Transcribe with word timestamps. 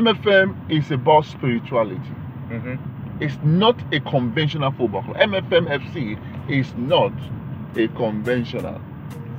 MFM 0.00 0.70
is 0.70 0.90
about 0.90 1.26
spirituality. 1.26 2.00
Mm-hmm. 2.48 3.22
It's 3.22 3.36
not 3.44 3.78
a 3.92 4.00
conventional 4.00 4.70
football 4.72 5.02
club. 5.02 5.18
MFM 5.18 5.68
FC 5.68 6.18
is 6.50 6.72
not 6.78 7.12
a 7.76 7.86
conventional 7.88 8.80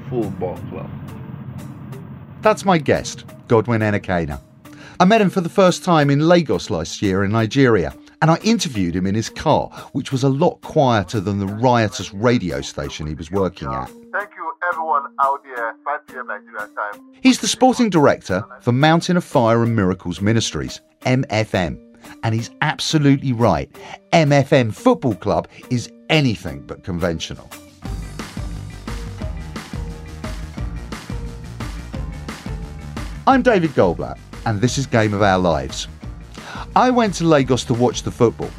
football 0.08 0.58
club. 0.70 0.88
That's 2.42 2.64
my 2.64 2.78
guest, 2.78 3.26
Godwin 3.48 3.82
Enakhena. 3.82 4.40
I 5.00 5.06
met 5.06 5.20
him 5.20 5.32
for 5.32 5.42
the 5.42 5.50
first 5.50 5.84
time 5.84 6.12
in 6.12 6.28
Lagos 6.28 6.70
last 6.70 7.02
year 7.02 7.24
in 7.24 7.32
Nigeria, 7.32 7.96
and 8.22 8.30
I 8.30 8.38
interviewed 8.44 8.96
him 8.96 9.08
in 9.08 9.16
his 9.16 9.32
car, 9.32 9.70
which 9.94 10.12
was 10.12 10.24
a 10.24 10.30
lot 10.30 10.62
quieter 10.62 11.20
than 11.20 11.40
the 11.40 11.48
riotous 11.48 12.14
radio 12.14 12.62
station 12.62 13.08
he 13.08 13.16
was 13.16 13.32
working 13.32 13.68
at. 13.68 13.90
Thank 15.20 15.46
you, 15.46 15.54
everyone 15.54 15.64
out 15.64 15.76
there, 15.76 15.76
5 15.86 16.08
p.m. 16.08 16.28
Nigeria 16.28 16.68
time. 16.76 17.02
He's 17.22 17.40
the 17.40 17.48
sporting 17.48 17.90
director 17.90 18.44
for 18.62 18.72
Mountain 18.72 19.18
of 19.18 19.24
Fire 19.24 19.64
and 19.64 19.76
Miracles 19.76 20.22
Ministries, 20.22 20.82
MFM. 21.02 21.80
And 22.24 22.34
he's 22.34 22.50
absolutely 22.62 23.32
right. 23.34 23.70
MFM 24.14 24.74
Football 24.74 25.16
Club 25.16 25.48
is 25.70 25.92
anything 26.10 26.62
but 26.66 26.84
conventional. 26.84 27.50
I'm 33.28 33.44
David 33.44 33.72
Goldblatt, 33.72 34.18
and 34.46 34.60
this 34.60 34.78
is 34.78 34.88
Game 34.88 35.14
of 35.14 35.22
Our 35.22 35.38
Lives. 35.38 35.88
I 36.76 36.90
went 36.90 37.14
to 37.16 37.26
Lagos 37.26 37.64
to 37.66 37.74
watch 37.74 38.02
the 38.04 38.12
football, 38.12 38.50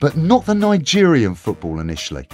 but 0.00 0.16
not 0.16 0.44
the 0.44 0.54
Nigerian 0.54 1.34
football 1.34 1.78
initially. 1.78 2.26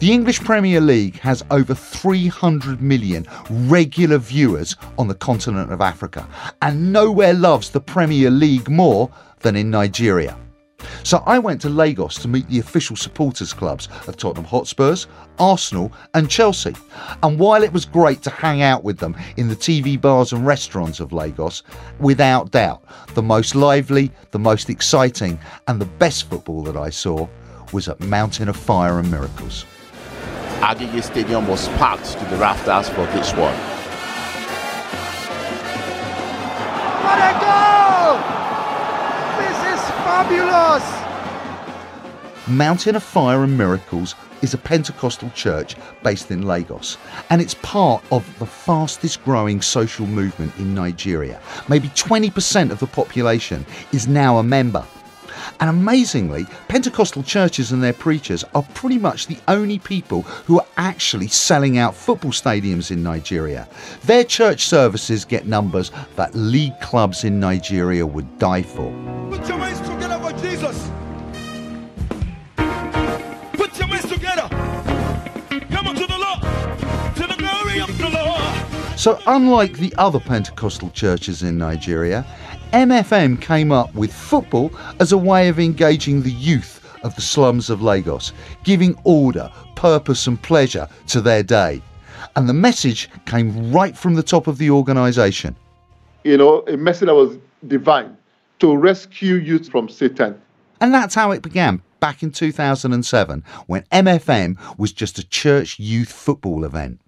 The 0.00 0.12
English 0.12 0.40
Premier 0.44 0.80
League 0.80 1.18
has 1.20 1.44
over 1.50 1.74
300 1.74 2.80
million 2.80 3.26
regular 3.50 4.18
viewers 4.18 4.76
on 4.96 5.08
the 5.08 5.14
continent 5.14 5.72
of 5.72 5.80
Africa, 5.80 6.28
and 6.62 6.92
nowhere 6.92 7.34
loves 7.34 7.70
the 7.70 7.80
Premier 7.80 8.30
League 8.30 8.68
more 8.68 9.10
than 9.40 9.56
in 9.56 9.70
Nigeria. 9.70 10.36
So 11.02 11.22
I 11.26 11.40
went 11.40 11.60
to 11.62 11.68
Lagos 11.68 12.16
to 12.18 12.28
meet 12.28 12.48
the 12.48 12.60
official 12.60 12.94
supporters 12.94 13.52
clubs 13.52 13.88
of 14.06 14.16
Tottenham 14.16 14.44
Hotspurs, 14.44 15.08
Arsenal, 15.38 15.92
and 16.14 16.30
Chelsea. 16.30 16.74
And 17.24 17.38
while 17.38 17.64
it 17.64 17.72
was 17.72 17.84
great 17.84 18.22
to 18.22 18.30
hang 18.30 18.62
out 18.62 18.84
with 18.84 18.98
them 18.98 19.16
in 19.36 19.48
the 19.48 19.56
TV 19.56 20.00
bars 20.00 20.32
and 20.32 20.46
restaurants 20.46 21.00
of 21.00 21.12
Lagos, 21.12 21.64
without 21.98 22.52
doubt, 22.52 22.84
the 23.14 23.22
most 23.22 23.56
lively, 23.56 24.12
the 24.30 24.38
most 24.38 24.70
exciting, 24.70 25.40
and 25.66 25.80
the 25.80 25.86
best 25.86 26.30
football 26.30 26.62
that 26.62 26.76
I 26.76 26.90
saw 26.90 27.26
was 27.72 27.88
at 27.88 28.00
Mountain 28.00 28.48
of 28.48 28.56
Fire 28.56 29.00
and 29.00 29.10
Miracles. 29.10 29.64
Agege 30.60 31.02
Stadium 31.02 31.46
was 31.46 31.68
packed 31.80 32.18
to 32.18 32.24
the 32.26 32.36
rafters 32.36 32.88
for 32.88 33.06
this 33.06 33.32
one. 33.32 33.54
What 37.04 37.18
a 37.18 37.32
goal! 37.40 38.18
This 39.38 39.58
is 39.72 39.90
fabulous! 40.04 40.84
Mountain 42.48 42.96
of 42.96 43.02
Fire 43.02 43.44
and 43.44 43.56
Miracles 43.56 44.14
is 44.42 44.52
a 44.52 44.58
Pentecostal 44.58 45.30
church 45.30 45.76
based 46.02 46.30
in 46.30 46.42
Lagos, 46.42 46.98
and 47.30 47.40
it's 47.40 47.54
part 47.54 48.02
of 48.10 48.38
the 48.38 48.46
fastest 48.46 49.24
growing 49.24 49.60
social 49.62 50.06
movement 50.06 50.56
in 50.58 50.74
Nigeria. 50.74 51.40
Maybe 51.68 51.88
20% 51.90 52.70
of 52.70 52.78
the 52.78 52.86
population 52.86 53.64
is 53.92 54.08
now 54.08 54.38
a 54.38 54.42
member. 54.42 54.84
And 55.60 55.70
amazingly, 55.70 56.46
Pentecostal 56.68 57.22
churches 57.22 57.72
and 57.72 57.82
their 57.82 57.92
preachers 57.92 58.44
are 58.54 58.62
pretty 58.74 58.98
much 58.98 59.26
the 59.26 59.38
only 59.48 59.78
people 59.78 60.22
who 60.22 60.58
are 60.60 60.66
actually 60.76 61.28
selling 61.28 61.78
out 61.78 61.94
football 61.94 62.32
stadiums 62.32 62.90
in 62.90 63.02
Nigeria. 63.02 63.68
Their 64.04 64.24
church 64.24 64.66
services 64.66 65.24
get 65.24 65.46
numbers 65.46 65.90
that 66.16 66.34
league 66.34 66.78
clubs 66.80 67.24
in 67.24 67.40
Nigeria 67.40 68.06
would 68.06 68.38
die 68.38 68.62
for. 68.62 68.90
Put 69.30 69.48
your 69.48 69.58
hands 69.58 69.80
together 69.80 70.18
for 70.20 70.32
Jesus. 70.40 70.90
Put 73.52 73.78
your 73.78 73.88
hands 73.88 74.08
together. 74.10 74.48
Come 75.70 75.88
on 75.88 75.94
to 75.96 76.06
the 76.06 76.18
Lord. 76.18 76.40
To 77.16 77.26
the 77.26 77.36
glory 77.38 77.80
of 77.80 77.98
the 77.98 78.10
Lord. 78.10 78.98
So, 78.98 79.20
unlike 79.28 79.74
the 79.74 79.94
other 79.96 80.18
Pentecostal 80.18 80.90
churches 80.90 81.44
in 81.44 81.56
Nigeria, 81.56 82.26
MFM 82.72 83.40
came 83.40 83.72
up 83.72 83.94
with 83.94 84.12
football 84.12 84.70
as 85.00 85.12
a 85.12 85.18
way 85.18 85.48
of 85.48 85.58
engaging 85.58 86.22
the 86.22 86.32
youth 86.32 86.84
of 87.02 87.14
the 87.14 87.22
slums 87.22 87.70
of 87.70 87.80
Lagos, 87.80 88.34
giving 88.62 88.94
order, 89.04 89.50
purpose, 89.74 90.26
and 90.26 90.40
pleasure 90.42 90.86
to 91.06 91.22
their 91.22 91.42
day. 91.42 91.80
And 92.36 92.46
the 92.46 92.52
message 92.54 93.08
came 93.24 93.72
right 93.72 93.96
from 93.96 94.14
the 94.14 94.22
top 94.22 94.48
of 94.48 94.58
the 94.58 94.70
organisation. 94.70 95.56
You 96.24 96.36
know, 96.36 96.60
a 96.68 96.76
message 96.76 97.06
that 97.06 97.14
was 97.14 97.38
divine 97.66 98.16
to 98.58 98.76
rescue 98.76 99.36
youth 99.36 99.70
from 99.70 99.88
Satan. 99.88 100.38
And 100.80 100.92
that's 100.92 101.14
how 101.14 101.30
it 101.30 101.40
began 101.40 101.80
back 102.00 102.22
in 102.22 102.30
2007 102.30 103.44
when 103.66 103.82
MFM 103.84 104.58
was 104.78 104.92
just 104.92 105.18
a 105.18 105.26
church 105.26 105.78
youth 105.78 106.12
football 106.12 106.64
event. 106.64 107.00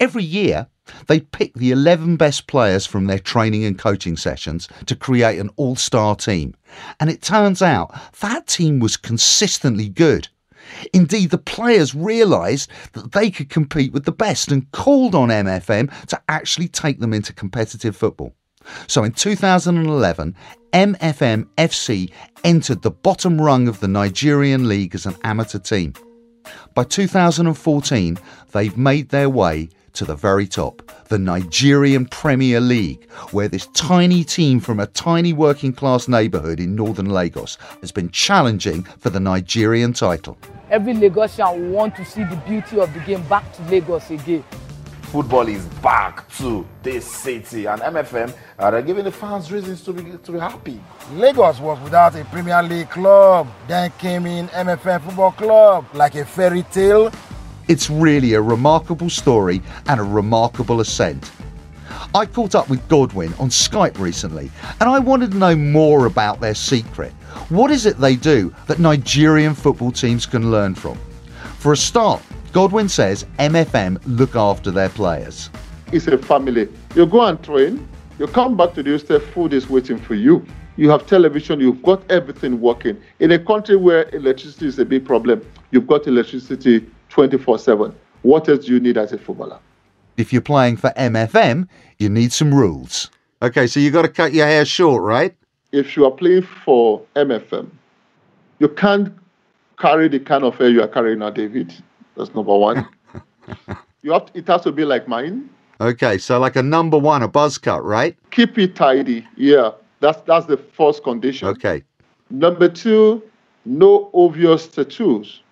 Every 0.00 0.24
year, 0.24 0.68
they 1.06 1.20
pick 1.20 1.54
the 1.54 1.70
11 1.70 2.16
best 2.16 2.46
players 2.46 2.86
from 2.86 3.06
their 3.06 3.18
training 3.18 3.64
and 3.64 3.78
coaching 3.78 4.16
sessions 4.16 4.68
to 4.86 4.96
create 4.96 5.38
an 5.38 5.50
all 5.56 5.76
star 5.76 6.16
team. 6.16 6.54
And 7.00 7.10
it 7.10 7.22
turns 7.22 7.62
out 7.62 7.94
that 8.20 8.46
team 8.46 8.80
was 8.80 8.96
consistently 8.96 9.88
good. 9.88 10.28
Indeed, 10.92 11.30
the 11.30 11.38
players 11.38 11.94
realised 11.94 12.70
that 12.92 13.12
they 13.12 13.30
could 13.30 13.50
compete 13.50 13.92
with 13.92 14.04
the 14.04 14.12
best 14.12 14.50
and 14.50 14.70
called 14.72 15.14
on 15.14 15.28
MFM 15.28 16.06
to 16.06 16.20
actually 16.28 16.68
take 16.68 17.00
them 17.00 17.12
into 17.12 17.32
competitive 17.32 17.96
football. 17.96 18.34
So 18.86 19.02
in 19.02 19.12
2011, 19.12 20.36
MFM 20.72 21.46
FC 21.58 22.10
entered 22.44 22.82
the 22.82 22.90
bottom 22.90 23.40
rung 23.40 23.68
of 23.68 23.80
the 23.80 23.88
Nigerian 23.88 24.68
league 24.68 24.94
as 24.94 25.04
an 25.04 25.16
amateur 25.24 25.58
team. 25.58 25.94
By 26.74 26.84
2014, 26.84 28.18
they've 28.52 28.76
made 28.76 29.08
their 29.10 29.28
way 29.28 29.68
to 29.94 30.04
the 30.04 30.14
very 30.14 30.46
top, 30.46 30.82
the 31.08 31.18
Nigerian 31.18 32.06
Premier 32.06 32.60
League, 32.60 33.08
where 33.30 33.48
this 33.48 33.66
tiny 33.74 34.24
team 34.24 34.60
from 34.60 34.80
a 34.80 34.86
tiny 34.86 35.32
working 35.32 35.72
class 35.72 36.08
neighbourhood 36.08 36.60
in 36.60 36.74
northern 36.74 37.10
Lagos 37.10 37.58
has 37.80 37.92
been 37.92 38.10
challenging 38.10 38.82
for 38.98 39.10
the 39.10 39.20
Nigerian 39.20 39.92
title. 39.92 40.36
Every 40.70 40.94
Lagosian 40.94 41.70
want 41.70 41.96
to 41.96 42.04
see 42.04 42.24
the 42.24 42.36
beauty 42.46 42.80
of 42.80 42.92
the 42.94 43.00
game 43.00 43.22
back 43.28 43.52
to 43.54 43.62
Lagos 43.64 44.10
again. 44.10 44.44
Football 45.12 45.48
is 45.48 45.66
back 45.82 46.26
to 46.38 46.66
this 46.82 47.04
city, 47.04 47.66
and 47.66 47.82
MFM 47.82 48.34
are 48.58 48.80
giving 48.80 49.04
the 49.04 49.12
fans 49.12 49.52
reasons 49.52 49.82
to 49.82 49.92
be 49.92 50.16
to 50.16 50.32
be 50.32 50.38
happy. 50.38 50.80
Lagos 51.12 51.60
was 51.60 51.78
without 51.80 52.14
a 52.16 52.24
Premier 52.24 52.62
League 52.62 52.88
club. 52.88 53.46
Then 53.68 53.92
came 53.98 54.24
in 54.24 54.48
MFM 54.48 55.02
Football 55.02 55.32
Club, 55.32 55.84
like 55.92 56.14
a 56.14 56.24
fairy 56.24 56.62
tale. 56.72 57.12
It's 57.68 57.88
really 57.88 58.34
a 58.34 58.40
remarkable 58.40 59.08
story 59.08 59.62
and 59.86 60.00
a 60.00 60.04
remarkable 60.04 60.80
ascent. 60.80 61.30
I 62.14 62.26
caught 62.26 62.54
up 62.54 62.68
with 62.68 62.86
Godwin 62.88 63.32
on 63.34 63.48
Skype 63.48 63.98
recently 63.98 64.50
and 64.80 64.88
I 64.88 64.98
wanted 64.98 65.30
to 65.32 65.38
know 65.38 65.54
more 65.54 66.06
about 66.06 66.40
their 66.40 66.54
secret. 66.54 67.12
What 67.48 67.70
is 67.70 67.86
it 67.86 67.98
they 67.98 68.16
do 68.16 68.54
that 68.66 68.78
Nigerian 68.78 69.54
football 69.54 69.92
teams 69.92 70.26
can 70.26 70.50
learn 70.50 70.74
from? 70.74 70.98
For 71.58 71.72
a 71.72 71.76
start, 71.76 72.22
Godwin 72.52 72.88
says 72.88 73.24
MFM 73.38 74.00
look 74.06 74.34
after 74.34 74.70
their 74.70 74.88
players. 74.88 75.48
It's 75.92 76.06
a 76.08 76.18
family. 76.18 76.68
You 76.94 77.06
go 77.06 77.22
and 77.22 77.42
train, 77.42 77.88
you 78.18 78.26
come 78.26 78.56
back 78.56 78.74
to 78.74 78.82
the 78.82 78.92
hostel, 78.92 79.20
food 79.20 79.52
is 79.52 79.70
waiting 79.70 79.98
for 79.98 80.14
you. 80.14 80.44
You 80.76 80.90
have 80.90 81.06
television, 81.06 81.60
you've 81.60 81.82
got 81.82 82.10
everything 82.10 82.60
working. 82.60 83.00
In 83.20 83.32
a 83.32 83.38
country 83.38 83.76
where 83.76 84.08
electricity 84.14 84.66
is 84.66 84.78
a 84.78 84.84
big 84.84 85.04
problem, 85.04 85.46
you've 85.70 85.86
got 85.86 86.06
electricity 86.06 86.90
24 87.12 87.58
7. 87.58 87.94
What 88.22 88.48
else 88.48 88.64
do 88.64 88.72
you 88.72 88.80
need 88.80 88.96
as 88.96 89.12
a 89.12 89.18
footballer? 89.18 89.58
If 90.16 90.32
you're 90.32 90.42
playing 90.42 90.78
for 90.78 90.90
MFM, 90.96 91.68
you 91.98 92.08
need 92.08 92.32
some 92.32 92.54
rules. 92.54 93.10
Okay, 93.42 93.66
so 93.66 93.80
you've 93.80 93.92
got 93.92 94.02
to 94.02 94.08
cut 94.08 94.32
your 94.32 94.46
hair 94.46 94.64
short, 94.64 95.02
right? 95.02 95.34
If 95.72 95.96
you 95.96 96.06
are 96.06 96.10
playing 96.10 96.42
for 96.64 97.02
MFM, 97.16 97.70
you 98.60 98.68
can't 98.68 99.12
carry 99.78 100.08
the 100.08 100.20
kind 100.20 100.44
of 100.44 100.56
hair 100.56 100.70
you 100.70 100.82
are 100.82 100.88
carrying 100.88 101.18
now, 101.18 101.30
David. 101.30 101.74
That's 102.16 102.34
number 102.34 102.56
one. 102.56 102.88
you 104.02 104.12
have 104.12 104.26
to, 104.26 104.38
it 104.38 104.46
has 104.48 104.62
to 104.62 104.72
be 104.72 104.84
like 104.84 105.06
mine. 105.06 105.50
Okay, 105.80 106.16
so 106.16 106.38
like 106.38 106.56
a 106.56 106.62
number 106.62 106.96
one, 106.96 107.22
a 107.22 107.28
buzz 107.28 107.58
cut, 107.58 107.84
right? 107.84 108.16
Keep 108.30 108.58
it 108.58 108.74
tidy. 108.74 109.26
Yeah, 109.36 109.72
that's 110.00 110.22
that's 110.22 110.46
the 110.46 110.56
first 110.56 111.02
condition. 111.02 111.48
Okay. 111.48 111.82
Number 112.30 112.68
two, 112.68 113.22
no 113.66 114.10
obvious 114.14 114.66
tattoos. 114.66 115.42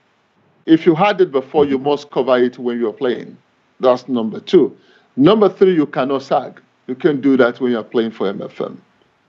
If 0.67 0.87
you 0.87 0.95
had 0.95 1.21
it 1.21 1.33
before, 1.33 1.65
you 1.65 1.77
mm-hmm. 1.77 1.89
must 1.89 2.11
cover 2.11 2.39
it 2.39 2.59
when 2.59 2.79
you're 2.79 2.93
playing. 2.93 3.37
That's 3.81 4.09
number 4.09 4.41
two. 4.41 4.77
Number 5.17 5.49
three, 5.49 5.75
you 5.75 5.87
cannot 5.87 6.23
sag. 6.23 6.61
You 6.87 6.95
can't 6.95 7.21
do 7.21 7.37
that 7.37 7.61
when 7.61 7.73
you're 7.73 7.83
playing 7.83 8.13
for 8.13 8.33
MFM. 8.33 8.77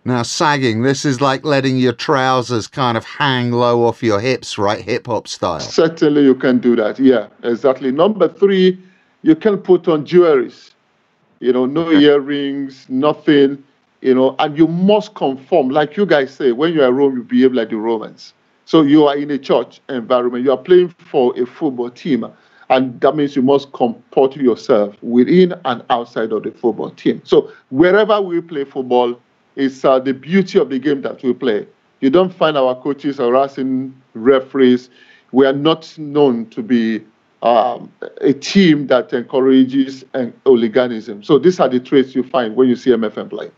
Now, 0.04 0.24
sagging, 0.24 0.82
this 0.82 1.06
is 1.06 1.22
like 1.22 1.46
letting 1.46 1.78
your 1.78 1.94
trousers 1.94 2.68
kind 2.68 2.98
of 2.98 3.06
hang 3.06 3.52
low 3.52 3.84
off 3.84 4.02
your 4.02 4.20
hips, 4.20 4.58
right? 4.58 4.82
Hip 4.82 5.06
hop 5.06 5.28
style. 5.28 5.60
Certainly, 5.60 6.24
you 6.24 6.34
can 6.34 6.58
do 6.58 6.76
that. 6.76 6.98
Yeah, 6.98 7.28
exactly. 7.44 7.92
Number 7.92 8.28
three, 8.28 8.80
you 9.22 9.36
can 9.36 9.58
put 9.58 9.88
on 9.88 10.06
jewelry. 10.06 10.52
You 11.40 11.54
know, 11.54 11.66
no 11.66 11.92
earrings, 11.92 12.88
nothing. 12.90 13.64
you 14.02 14.16
know, 14.16 14.36
and 14.40 14.58
you 14.58 14.68
must 14.68 15.14
conform. 15.14 15.70
Like 15.70 15.96
you 15.96 16.06
guys 16.06 16.34
say, 16.34 16.52
when 16.52 16.74
you're 16.74 16.86
at 16.86 16.94
Rome, 16.94 17.16
you 17.16 17.24
behave 17.24 17.54
like 17.54 17.70
the 17.70 17.78
Romans. 17.78 18.34
So 18.72 18.84
you 18.84 19.06
are 19.06 19.18
in 19.18 19.30
a 19.32 19.38
church 19.38 19.82
environment, 19.90 20.46
you 20.46 20.52
are 20.52 20.58
playing 20.58 20.96
for 20.98 21.38
a 21.38 21.46
football 21.46 21.90
team, 21.90 22.26
and 22.70 23.02
that 23.02 23.18
means 23.18 23.36
you 23.36 23.42
must 23.42 23.74
comport 23.74 24.38
yourself 24.38 24.96
within 25.02 25.54
and 25.66 25.84
outside 25.90 26.32
of 26.32 26.44
the 26.44 26.52
football 26.52 26.90
team. 26.92 27.22
So 27.26 27.52
wherever 27.72 28.22
we 28.22 28.40
play 28.40 28.64
football, 28.64 29.20
it's 29.58 29.84
uh, 29.84 30.00
the 30.00 30.14
beauty 30.14 30.58
of 30.58 30.70
the 30.70 30.80
game 30.80 31.02
that 31.02 31.22
we 31.22 31.34
play. 31.34 31.68
You 32.00 32.12
don't 32.12 32.34
find 32.34 32.56
our 32.56 32.74
coaches 32.82 33.18
harassing 33.18 33.94
referees. 34.14 34.90
We 35.34 35.46
are 35.46 35.52
not 35.52 35.94
known 35.98 36.46
to 36.52 36.64
be 36.64 37.04
um, 37.42 37.92
a 38.22 38.32
team 38.32 38.88
that 38.88 39.12
encourages 39.12 40.06
hooliganism. 40.46 41.24
So 41.24 41.40
these 41.40 41.60
are 41.60 41.68
the 41.68 41.82
traits 41.82 42.16
you 42.16 42.24
find 42.24 42.56
when 42.56 42.70
you 42.70 42.78
see 42.78 42.92
MFM 42.92 43.32
play. 43.32 43.52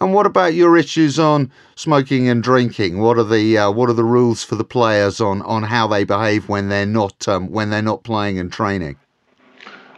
And 0.00 0.14
what 0.14 0.26
about 0.26 0.54
your 0.54 0.76
issues 0.76 1.18
on 1.18 1.50
smoking 1.74 2.28
and 2.28 2.42
drinking? 2.42 3.00
What 3.00 3.18
are 3.18 3.24
the 3.24 3.58
uh, 3.58 3.70
what 3.70 3.90
are 3.90 3.94
the 3.94 4.04
rules 4.04 4.44
for 4.44 4.54
the 4.54 4.64
players 4.64 5.20
on, 5.20 5.42
on 5.42 5.62
how 5.62 5.86
they 5.86 6.04
behave 6.04 6.48
when 6.48 6.68
they're 6.68 6.86
not 6.86 7.26
um, 7.28 7.50
when 7.50 7.70
they're 7.70 7.82
not 7.82 8.02
playing 8.04 8.38
and 8.38 8.52
training? 8.52 8.96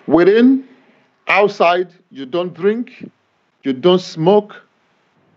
Within, 0.07 0.67
outside, 1.29 1.93
you 2.11 2.27
don't 2.27 2.55
drink, 2.55 3.09
you 3.63 3.73
don't 3.73 4.01
smoke. 4.01 4.55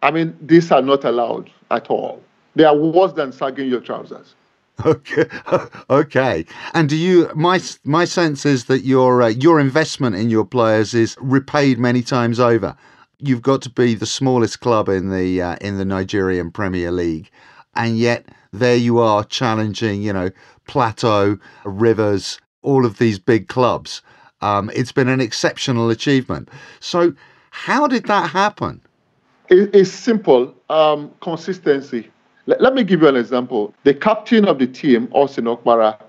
I 0.01 0.11
mean, 0.11 0.35
these 0.41 0.71
are 0.71 0.81
not 0.81 1.03
allowed 1.03 1.51
at 1.71 1.87
all. 1.89 2.21
They 2.55 2.63
are 2.63 2.75
worse 2.75 3.13
than 3.13 3.31
sagging 3.31 3.69
your 3.69 3.81
trousers. 3.81 4.35
Okay, 4.85 5.25
okay. 5.89 6.45
And 6.73 6.89
do 6.89 6.95
you? 6.95 7.29
My 7.35 7.61
my 7.83 8.05
sense 8.05 8.45
is 8.45 8.65
that 8.65 8.81
your 8.81 9.21
uh, 9.21 9.27
your 9.27 9.59
investment 9.59 10.15
in 10.15 10.29
your 10.29 10.45
players 10.45 10.93
is 10.93 11.15
repaid 11.19 11.79
many 11.79 12.01
times 12.01 12.39
over. 12.39 12.75
You've 13.19 13.41
got 13.41 13.61
to 13.63 13.69
be 13.69 13.95
the 13.95 14.05
smallest 14.05 14.59
club 14.59 14.89
in 14.89 15.09
the 15.09 15.41
uh, 15.41 15.55
in 15.61 15.77
the 15.77 15.85
Nigerian 15.85 16.51
Premier 16.51 16.91
League, 16.91 17.29
and 17.75 17.97
yet 17.97 18.25
there 18.51 18.75
you 18.75 18.99
are 18.99 19.23
challenging, 19.23 20.01
you 20.01 20.13
know, 20.13 20.31
Plateau, 20.67 21.37
Rivers, 21.63 22.39
all 22.61 22.85
of 22.85 22.97
these 22.97 23.19
big 23.19 23.47
clubs. 23.47 24.01
Um, 24.41 24.69
it's 24.73 24.91
been 24.91 25.07
an 25.09 25.21
exceptional 25.21 25.89
achievement. 25.89 26.49
So, 26.79 27.13
how 27.51 27.87
did 27.87 28.05
that 28.05 28.29
happen? 28.29 28.81
It, 29.49 29.73
it's 29.73 29.91
simple 29.91 30.53
um, 30.69 31.11
consistency. 31.21 32.09
Let, 32.47 32.61
let, 32.61 32.73
me 32.73 32.83
give 32.83 33.01
you 33.01 33.07
an 33.07 33.15
example. 33.15 33.73
The 33.83 33.93
captain 33.93 34.45
of 34.45 34.59
the 34.59 34.67
team, 34.67 35.07
Austin 35.11 35.45
Okpara, 35.45 35.99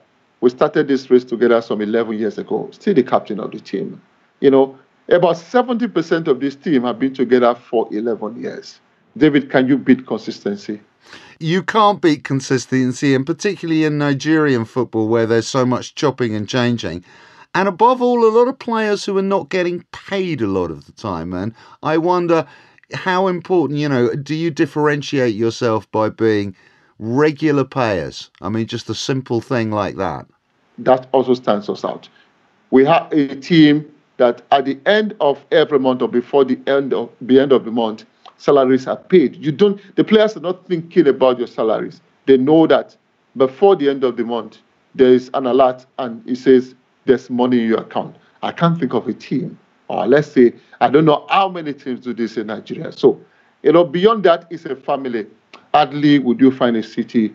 we 0.41 0.51
started 0.51 0.89
this 0.89 1.11
race 1.11 1.25
together 1.25 1.61
some 1.63 1.81
11 1.81 2.19
years 2.19 2.39
ago, 2.39 2.69
still 2.73 2.95
the 2.95 3.03
captain 3.03 3.41
of 3.41 3.53
the 3.53 3.61
team. 3.61 4.01
You 4.41 4.51
know, 4.51 4.79
about 5.09 5.37
70% 5.37 6.27
of 6.27 6.41
this 6.41 6.57
team 6.57 6.83
have 6.83 6.99
been 6.99 7.15
together 7.15 7.55
for 7.55 7.89
11 7.93 8.41
years. 8.43 8.81
David, 9.17 9.51
can 9.51 9.69
you 9.69 9.79
beat 9.79 10.07
consistency? 10.07 10.81
You 11.39 11.63
can't 11.63 12.01
beat 12.01 12.25
consistency, 12.25 13.15
and 13.15 13.25
particularly 13.25 13.85
in 13.85 13.99
Nigerian 13.99 14.65
football 14.65 15.09
where 15.09 15.27
there's 15.27 15.47
so 15.47 15.65
much 15.65 15.95
chopping 15.95 16.35
and 16.35 16.49
changing. 16.49 17.05
And 17.55 17.69
above 17.69 18.03
all, 18.03 18.27
a 18.27 18.33
lot 18.37 18.49
of 18.49 18.59
players 18.59 19.05
who 19.05 19.17
are 19.17 19.23
not 19.23 19.49
getting 19.49 19.85
paid 19.93 20.41
a 20.41 20.47
lot 20.47 20.71
of 20.71 20.87
the 20.87 20.93
time, 20.93 21.31
man. 21.31 21.55
I 21.83 21.99
wonder 21.99 22.47
how 22.93 23.29
important, 23.29 23.79
you 23.79 23.89
know, 23.89 24.15
do 24.15 24.35
you 24.35 24.51
differentiate 24.51 25.35
yourself 25.35 25.91
by 25.91 26.09
being 26.09 26.55
regular 26.99 27.65
payers? 27.65 28.31
I 28.41 28.49
mean, 28.49 28.67
just 28.67 28.91
a 28.91 28.95
simple 28.95 29.41
thing 29.41 29.71
like 29.71 29.97
that. 29.97 30.27
That 30.79 31.09
also 31.13 31.35
stands 31.35 31.69
us 31.69 31.85
out. 31.85 32.09
We 32.71 32.85
have 32.85 33.11
a 33.13 33.37
team 33.37 33.91
that 34.19 34.43
at 34.51 34.65
the 34.65 34.79
end 34.87 35.15
of 35.21 35.45
every 35.53 35.79
month 35.79 36.03
or 36.03 36.09
before 36.09 36.45
the 36.45 36.59
end 36.67 36.93
of 36.93 37.11
the 37.21 37.39
end 37.39 37.53
of 37.53 37.65
the 37.65 37.71
month, 37.71 38.05
salaries 38.39 38.87
are 38.87 38.97
paid. 38.97 39.37
You 39.37 39.53
don't 39.53 39.81
the 39.97 40.05
players 40.05 40.37
are 40.37 40.41
not 40.41 40.67
thinking 40.67 41.07
about 41.09 41.39
your 41.39 41.47
salaries. 41.47 42.01
They 42.27 42.37
know 42.37 42.67
that 42.67 42.97
before 43.37 43.77
the 43.77 43.89
end 43.89 44.05
of 44.05 44.17
the 44.17 44.25
month, 44.25 44.59
there 44.95 45.13
is 45.13 45.31
an 45.35 45.47
alert 45.47 45.85
and 45.99 46.27
it 46.29 46.37
says 46.37 46.75
there's 47.05 47.31
money 47.31 47.61
in 47.63 47.69
your 47.69 47.81
account. 47.81 48.17
I 48.43 48.53
can't 48.53 48.79
think 48.79 48.95
of 48.95 49.07
a 49.09 49.13
team, 49.13 49.59
or 49.89 50.07
let's 50.07 50.29
say, 50.29 50.53
I 50.81 50.89
don't 50.89 51.05
know 51.05 51.27
how 51.31 51.49
many 51.49 51.73
teams 51.73 52.01
do 52.01 52.13
this 52.15 52.37
in 52.37 52.49
Nigeria. 52.49 52.93
So, 52.93 53.21
you 53.63 53.73
know, 53.73 53.85
beyond 53.85 54.25
that 54.25 54.47
is 54.51 54.65
a 54.67 54.77
family. 54.77 55.27
Hardly 55.73 56.19
would 56.19 56.41
you 56.41 56.51
find 56.51 56.77
a 56.77 56.83
city 56.83 57.35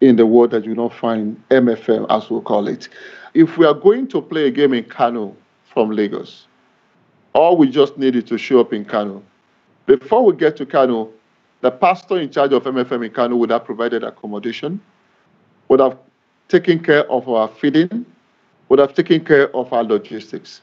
in 0.00 0.16
the 0.16 0.26
world 0.26 0.50
that 0.52 0.64
you 0.64 0.74
don't 0.74 0.92
find 0.92 1.42
MFM, 1.50 2.06
as 2.10 2.30
we 2.30 2.40
call 2.40 2.68
it. 2.68 2.88
If 3.34 3.56
we 3.58 3.66
are 3.66 3.74
going 3.74 4.08
to 4.08 4.20
play 4.22 4.46
a 4.46 4.50
game 4.50 4.74
in 4.74 4.84
Kano, 4.84 5.36
from 5.78 5.92
Lagos. 5.92 6.48
All 7.34 7.56
we 7.56 7.70
just 7.70 7.96
needed 7.98 8.26
to 8.26 8.36
show 8.36 8.58
up 8.58 8.72
in 8.72 8.84
Kano. 8.84 9.22
Before 9.86 10.24
we 10.24 10.34
get 10.34 10.56
to 10.56 10.66
Kano, 10.66 11.08
the 11.60 11.70
pastor 11.70 12.18
in 12.18 12.32
charge 12.32 12.52
of 12.52 12.64
MFM 12.64 13.06
in 13.06 13.12
Kano 13.12 13.36
would 13.36 13.50
have 13.50 13.64
provided 13.64 14.02
accommodation, 14.02 14.80
would 15.68 15.78
have 15.78 15.96
taken 16.48 16.82
care 16.82 17.08
of 17.08 17.28
our 17.28 17.46
feeding, 17.46 18.04
would 18.68 18.80
have 18.80 18.92
taken 18.92 19.24
care 19.24 19.54
of 19.54 19.72
our 19.72 19.84
logistics. 19.84 20.62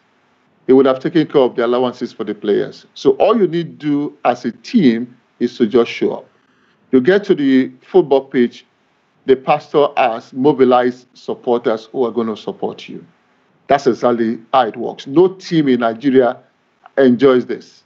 He 0.68 0.74
would 0.74 0.86
have 0.86 1.00
taken 1.00 1.26
care 1.28 1.44
of 1.44 1.56
the 1.56 1.66
allowances 1.66 2.12
for 2.12 2.26
the 2.26 2.36
players. 2.36 2.86
So 2.94 3.12
all 3.12 3.38
you 3.38 3.48
need 3.48 3.80
to 3.80 3.88
do 3.88 4.18
as 4.26 4.44
a 4.44 4.52
team 4.52 5.16
is 5.40 5.56
to 5.60 5.66
just 5.66 5.90
show 5.90 6.12
up. 6.12 6.30
You 6.92 7.00
get 7.00 7.24
to 7.24 7.36
the 7.36 7.72
football 7.90 8.26
pitch, 8.26 8.66
the 9.28 9.38
pastor 9.38 9.88
has 9.96 10.34
mobilized 10.34 11.08
supporters 11.14 11.86
who 11.94 12.04
are 12.04 12.12
going 12.12 12.28
to 12.28 12.36
support 12.36 12.90
you. 12.90 13.06
That's 13.68 13.88
exactly 13.88 14.40
how 14.54 14.68
it 14.68 14.78
works. 14.78 15.08
No 15.08 15.30
team 15.30 15.68
in 15.68 15.80
Nigeria 15.80 16.38
enjoys 16.98 17.46
this. 17.46 17.84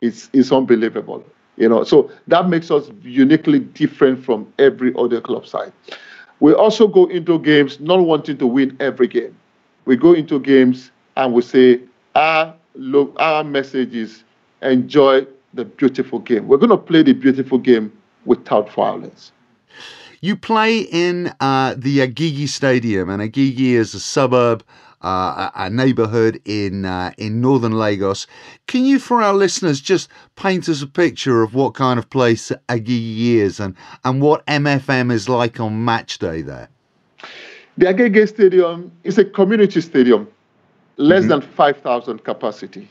It's, 0.00 0.28
it's 0.32 0.50
unbelievable. 0.50 1.24
You 1.56 1.68
know, 1.68 1.84
so 1.84 2.10
that 2.28 2.48
makes 2.48 2.70
us 2.70 2.90
uniquely 3.02 3.58
different 3.60 4.24
from 4.24 4.50
every 4.58 4.94
other 4.96 5.20
club 5.20 5.46
side. 5.46 5.72
We 6.40 6.54
also 6.54 6.88
go 6.88 7.06
into 7.06 7.38
games 7.38 7.78
not 7.80 8.00
wanting 8.00 8.38
to 8.38 8.46
win 8.46 8.76
every 8.80 9.08
game. 9.08 9.36
We 9.84 9.96
go 9.96 10.14
into 10.14 10.40
games 10.40 10.90
and 11.16 11.34
we 11.34 11.42
say, 11.42 11.80
our, 12.14 12.54
look, 12.74 13.14
our 13.18 13.44
message 13.44 13.94
is 13.94 14.24
enjoy 14.62 15.26
the 15.54 15.64
beautiful 15.64 16.18
game. 16.18 16.48
We're 16.48 16.56
going 16.56 16.70
to 16.70 16.76
play 16.78 17.02
the 17.02 17.12
beautiful 17.12 17.58
game 17.58 17.92
without 18.24 18.72
violence. 18.72 19.32
You 20.22 20.36
play 20.36 20.80
in 20.80 21.32
uh, 21.40 21.74
the 21.76 21.98
Agege 21.98 22.48
Stadium, 22.48 23.08
and 23.08 23.22
Agege 23.22 23.72
is 23.72 23.94
a 23.94 24.00
suburb 24.00 24.62
uh, 25.02 25.50
a 25.54 25.70
neighbourhood 25.70 26.40
in 26.44 26.84
uh, 26.84 27.12
in 27.16 27.40
northern 27.40 27.72
Lagos. 27.72 28.26
Can 28.66 28.84
you, 28.84 28.98
for 28.98 29.22
our 29.22 29.34
listeners, 29.34 29.80
just 29.80 30.08
paint 30.36 30.68
us 30.68 30.82
a 30.82 30.86
picture 30.86 31.42
of 31.42 31.54
what 31.54 31.74
kind 31.74 31.98
of 31.98 32.10
place 32.10 32.52
Agege 32.68 33.34
is 33.36 33.60
and, 33.60 33.74
and 34.04 34.20
what 34.20 34.44
MFM 34.46 35.10
is 35.12 35.28
like 35.28 35.58
on 35.60 35.84
match 35.84 36.18
day 36.18 36.42
there? 36.42 36.68
The 37.78 37.86
Agege 37.86 38.28
Stadium 38.28 38.92
is 39.04 39.16
a 39.18 39.24
community 39.24 39.80
stadium, 39.80 40.28
less 40.96 41.20
mm-hmm. 41.20 41.30
than 41.30 41.40
5,000 41.40 42.24
capacity. 42.24 42.90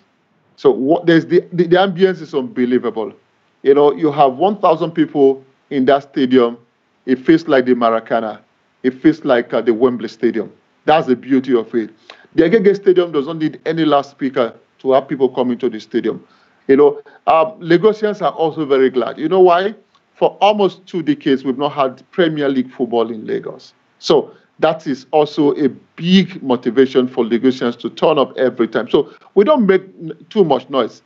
So 0.56 0.72
what, 0.72 1.06
there's 1.06 1.26
the, 1.26 1.42
the, 1.54 1.68
the 1.68 1.76
ambience 1.76 2.22
is 2.22 2.34
unbelievable. 2.34 3.14
You 3.62 3.74
know, 3.76 3.94
you 3.94 4.12
have 4.12 4.36
1,000 4.36 4.92
people 4.92 5.44
in 5.70 5.86
that 5.86 6.04
stadium. 6.04 6.58
It 7.06 7.20
feels 7.20 7.48
like 7.48 7.66
the 7.66 7.74
Maracana. 7.74 8.40
It 8.84 8.92
feels 8.92 9.24
like 9.26 9.54
uh, 9.54 9.62
the 9.62 9.74
Wembley 9.74 10.08
Stadium. 10.08 10.52
That's 10.86 11.08
the 11.08 11.16
beauty 11.16 11.56
of 11.56 11.74
it. 11.76 11.90
The 12.36 12.44
Agege 12.44 12.76
Stadium 12.76 13.12
does 13.12 13.28
not 13.28 13.38
need 13.38 13.60
any 13.66 13.86
loudspeaker 13.86 14.54
to 14.80 14.92
have 14.94 15.08
people 15.08 15.30
come 15.30 15.52
into 15.52 15.70
the 15.70 15.80
stadium. 15.80 16.26
You 16.68 16.78
know, 16.78 17.02
um, 17.28 17.60
Lagosians 17.60 18.22
are 18.22 18.32
also 18.32 18.66
very 18.66 18.90
glad. 18.90 19.18
You 19.18 19.28
know 19.28 19.40
why? 19.40 19.76
For 20.16 20.38
almost 20.42 20.86
two 20.86 21.02
decades, 21.02 21.44
we've 21.44 21.58
not 21.58 21.74
had 21.74 22.04
Premier 22.12 22.50
League 22.50 22.72
football 22.72 23.10
in 23.10 23.26
Lagos. 23.26 23.74
So 24.00 24.32
that 24.60 24.86
is 24.86 25.06
also 25.12 25.56
a 25.56 25.70
big 25.96 26.42
motivation 26.44 27.08
for 27.08 27.24
Lagosians 27.24 27.80
to 27.80 27.90
turn 27.90 28.20
up 28.20 28.38
every 28.38 28.68
time. 28.68 28.90
So 28.90 29.12
we 29.36 29.46
don't 29.46 29.66
make 29.66 30.30
too 30.30 30.44
much 30.44 30.70
noise. 30.70 31.02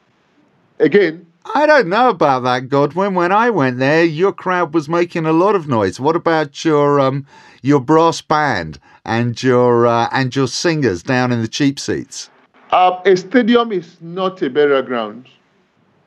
Again, 0.80 1.26
I 1.56 1.66
don't 1.66 1.88
know 1.88 2.10
about 2.10 2.44
that, 2.44 2.70
Godwin. 2.70 3.16
When 3.16 3.32
I 3.32 3.50
went 3.50 3.78
there, 3.78 4.04
your 4.04 4.32
crowd 4.32 4.74
was 4.74 4.88
making 4.88 5.26
a 5.26 5.34
lot 5.34 5.56
of 5.56 5.68
noise. 5.68 6.00
What 6.00 6.16
about 6.16 6.64
your 6.64 7.00
um 7.00 7.26
your 7.62 7.80
brass 7.80 8.22
band 8.22 8.80
and 9.06 9.42
your 9.42 9.88
uh, 9.88 10.10
and 10.12 10.36
your 10.36 10.48
singers 10.48 11.04
down 11.04 11.32
in 11.32 11.42
the 11.42 11.48
cheap 11.48 11.80
seats? 11.80 12.30
Uh, 12.72 13.00
a 13.06 13.16
stadium 13.16 13.72
is 13.72 13.98
not 14.02 14.42
a 14.42 14.50
burial 14.50 14.82
ground, 14.82 15.30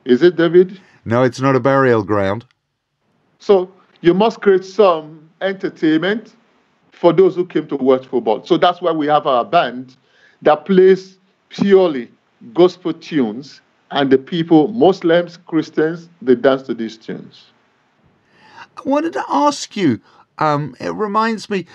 is 0.05 0.21
it, 0.21 0.35
David? 0.35 0.79
No, 1.05 1.23
it's 1.23 1.39
not 1.39 1.55
a 1.55 1.59
burial 1.59 2.03
ground. 2.03 2.45
So 3.39 3.71
you 4.01 4.13
must 4.13 4.41
create 4.41 4.65
some 4.65 5.29
entertainment 5.41 6.35
for 6.91 7.13
those 7.13 7.35
who 7.35 7.45
came 7.45 7.67
to 7.67 7.75
watch 7.75 8.07
football. 8.07 8.43
So 8.43 8.57
that's 8.57 8.81
why 8.81 8.91
we 8.91 9.07
have 9.07 9.27
our 9.27 9.45
band 9.45 9.95
that 10.41 10.65
plays 10.65 11.17
purely 11.49 12.11
gospel 12.53 12.93
tunes 12.93 13.61
and 13.91 14.11
the 14.11 14.17
people, 14.17 14.67
Muslims, 14.69 15.37
Christians, 15.37 16.09
they 16.21 16.35
dance 16.35 16.63
to 16.63 16.73
these 16.73 16.97
tunes. 16.97 17.45
I 18.77 18.81
wanted 18.83 19.13
to 19.13 19.23
ask 19.29 19.77
you, 19.77 20.01
um, 20.39 20.75
it 20.79 20.93
reminds 20.93 21.49
me, 21.49 21.65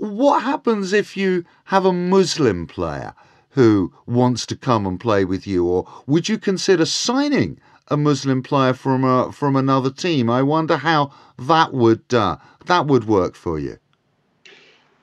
what 0.00 0.42
happens 0.42 0.92
if 0.92 1.16
you 1.16 1.44
have 1.64 1.84
a 1.84 1.92
Muslim 1.92 2.66
player 2.66 3.14
who 3.50 3.92
wants 4.06 4.46
to 4.46 4.56
come 4.56 4.86
and 4.86 4.98
play 4.98 5.24
with 5.24 5.46
you, 5.46 5.66
or 5.66 5.86
would 6.06 6.28
you 6.28 6.38
consider 6.38 6.86
signing 6.86 7.60
a 7.90 7.96
Muslim 7.96 8.42
player 8.42 8.72
from 8.72 9.04
a, 9.04 9.32
from 9.32 9.56
another 9.56 9.90
team. 9.90 10.30
I 10.30 10.42
wonder 10.42 10.76
how 10.76 11.10
that 11.40 11.74
would 11.74 12.14
uh, 12.14 12.36
that 12.66 12.86
would 12.86 13.04
work 13.06 13.34
for 13.34 13.58
you. 13.58 13.76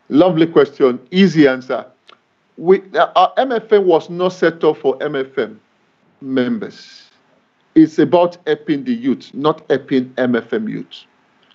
Lovely 0.09 0.47
question. 0.47 0.99
Easy 1.11 1.47
answer. 1.47 1.85
We, 2.57 2.81
uh, 2.93 3.11
our 3.15 3.33
MFM 3.35 3.83
was 3.83 4.09
not 4.09 4.29
set 4.29 4.63
up 4.63 4.77
for 4.77 4.97
MFM 4.99 5.57
members. 6.21 7.03
It's 7.75 7.99
about 7.99 8.37
helping 8.47 8.85
the 8.85 8.93
youth, 8.93 9.31
not 9.33 9.63
helping 9.69 10.09
MFM 10.11 10.69
youth. 10.69 11.03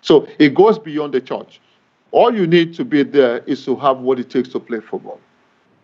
So 0.03 0.29
it 0.39 0.55
goes 0.55 0.79
beyond 0.79 1.15
the 1.15 1.21
church. 1.21 1.61
All 2.13 2.35
you 2.35 2.47
need 2.47 2.75
to 2.75 2.85
be 2.85 3.03
there 3.03 3.39
is 3.47 3.65
to 3.65 3.75
have 3.77 3.99
what 3.99 4.21
it 4.21 4.31
takes 4.31 4.51
to 4.51 4.61
play 4.61 4.81
football. 4.81 5.19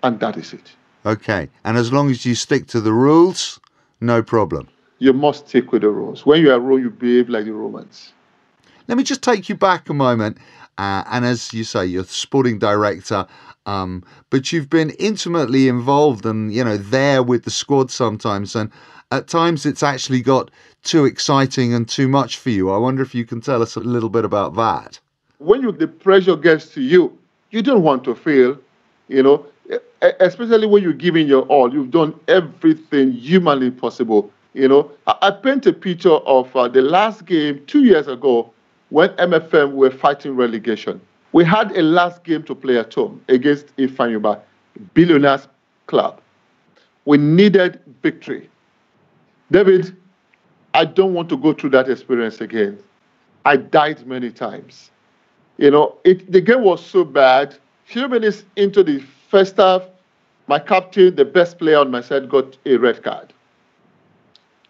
And 0.03 0.21
that 0.21 0.37
is 0.37 0.53
it. 0.53 0.73
Okay, 1.07 1.49
and 1.65 1.77
as 1.77 1.93
long 1.93 2.11
as 2.11 2.27
you 2.27 2.35
stick 2.35 2.67
to 2.69 2.81
the 2.81 2.93
rules, 2.93 3.59
no 4.01 4.23
problem. 4.23 4.69
You 4.99 5.13
must 5.13 5.49
stick 5.49 5.73
with 5.73 5.83
the 5.83 5.89
rules. 5.89 6.27
When 6.27 6.43
you 6.43 6.53
are 6.53 6.61
Rome, 6.61 6.83
you 6.83 6.91
behave 6.91 7.29
like 7.29 7.47
the 7.47 7.53
Romans. 7.53 8.13
Let 8.89 8.99
me 8.99 9.05
just 9.05 9.23
take 9.23 9.49
you 9.49 9.55
back 9.55 9.89
a 9.89 9.95
moment. 9.95 10.39
Uh, 10.77 11.03
and 11.11 11.25
as 11.25 11.53
you 11.53 11.65
say, 11.65 11.87
you're 11.87 12.03
the 12.03 12.09
sporting 12.09 12.59
director, 12.59 13.27
um, 13.67 14.05
but 14.31 14.53
you've 14.53 14.71
been 14.71 14.91
intimately 14.91 15.67
involved 15.67 16.25
and 16.25 16.53
you 16.53 16.63
know 16.63 16.77
there 16.77 17.23
with 17.23 17.45
the 17.45 17.51
squad 17.51 17.91
sometimes. 17.91 18.55
And 18.55 18.71
at 19.11 19.29
times, 19.29 19.67
it's 19.67 19.83
actually 19.83 20.21
got 20.21 20.51
too 20.85 21.05
exciting 21.05 21.75
and 21.75 21.89
too 21.89 22.09
much 22.09 22.37
for 22.37 22.51
you. 22.51 22.71
I 22.71 22.77
wonder 22.77 23.03
if 23.03 23.15
you 23.15 23.25
can 23.25 23.41
tell 23.41 23.63
us 23.63 23.77
a 23.77 23.81
little 23.81 24.11
bit 24.11 24.25
about 24.25 24.55
that. 24.57 25.01
When 25.39 25.63
you, 25.63 25.73
the 25.73 25.89
pressure 25.89 26.37
gets 26.37 26.69
to 26.75 26.81
you, 26.81 27.17
you 27.51 27.63
don't 27.63 27.83
want 27.83 28.05
to 28.05 28.15
fail. 28.15 28.59
You 29.09 29.23
know, 29.23 29.47
especially 30.21 30.67
when 30.67 30.83
you're 30.83 30.93
giving 30.93 31.27
your 31.27 31.43
all. 31.43 31.73
You've 31.73 31.91
done 31.91 32.19
everything 32.29 33.13
humanly 33.13 33.71
possible. 33.71 34.31
You 34.55 34.69
know, 34.69 34.91
I, 35.07 35.15
I 35.23 35.31
paint 35.31 35.67
a 35.67 35.73
picture 35.73 36.11
of 36.11 36.55
uh, 36.57 36.69
the 36.69 36.83
last 36.83 37.27
game 37.27 37.63
two 37.67 37.85
years 37.85 38.09
ago 38.09 38.53
when 38.91 39.11
MFM 39.11 39.73
were 39.73 39.91
fighting 39.91 40.35
relegation. 40.37 41.01
We 41.33 41.45
had 41.45 41.73
a 41.77 41.83
last 41.83 42.25
game 42.25 42.43
to 42.45 42.55
play 42.55 42.79
at 42.79 42.93
home 42.95 43.23
against 43.29 43.75
Ifeanyi 43.77 44.19
Ubah, 44.21 44.41
billionaires 44.95 45.47
club. 45.87 46.21
We 47.05 47.19
needed 47.19 47.81
victory. 48.03 48.49
David, 49.51 49.95
I 50.75 50.85
don't 50.85 51.15
want 51.15 51.29
to 51.31 51.37
go 51.37 51.53
through 51.53 51.71
that 51.71 51.89
experience 51.89 52.41
again. 52.41 52.79
I 53.45 53.57
died 53.57 54.07
many 54.07 54.31
times. 54.31 54.91
You 55.59 55.73
know, 55.73 55.97
it, 56.05 56.31
the 56.31 56.41
game 56.41 56.63
was 56.63 56.85
so 56.85 57.05
bad. 57.05 57.57
Few 57.85 58.09
minutes 58.09 58.45
into 58.57 58.83
the 58.83 59.01
first 59.29 59.57
half, 59.57 59.83
my 60.47 60.59
captain, 60.59 61.15
the 61.15 61.25
best 61.25 61.59
player 61.59 61.79
on 61.79 61.91
my 61.91 62.01
side, 62.01 62.29
got 62.29 62.57
a 62.65 62.77
red 62.77 63.03
card. 63.03 63.33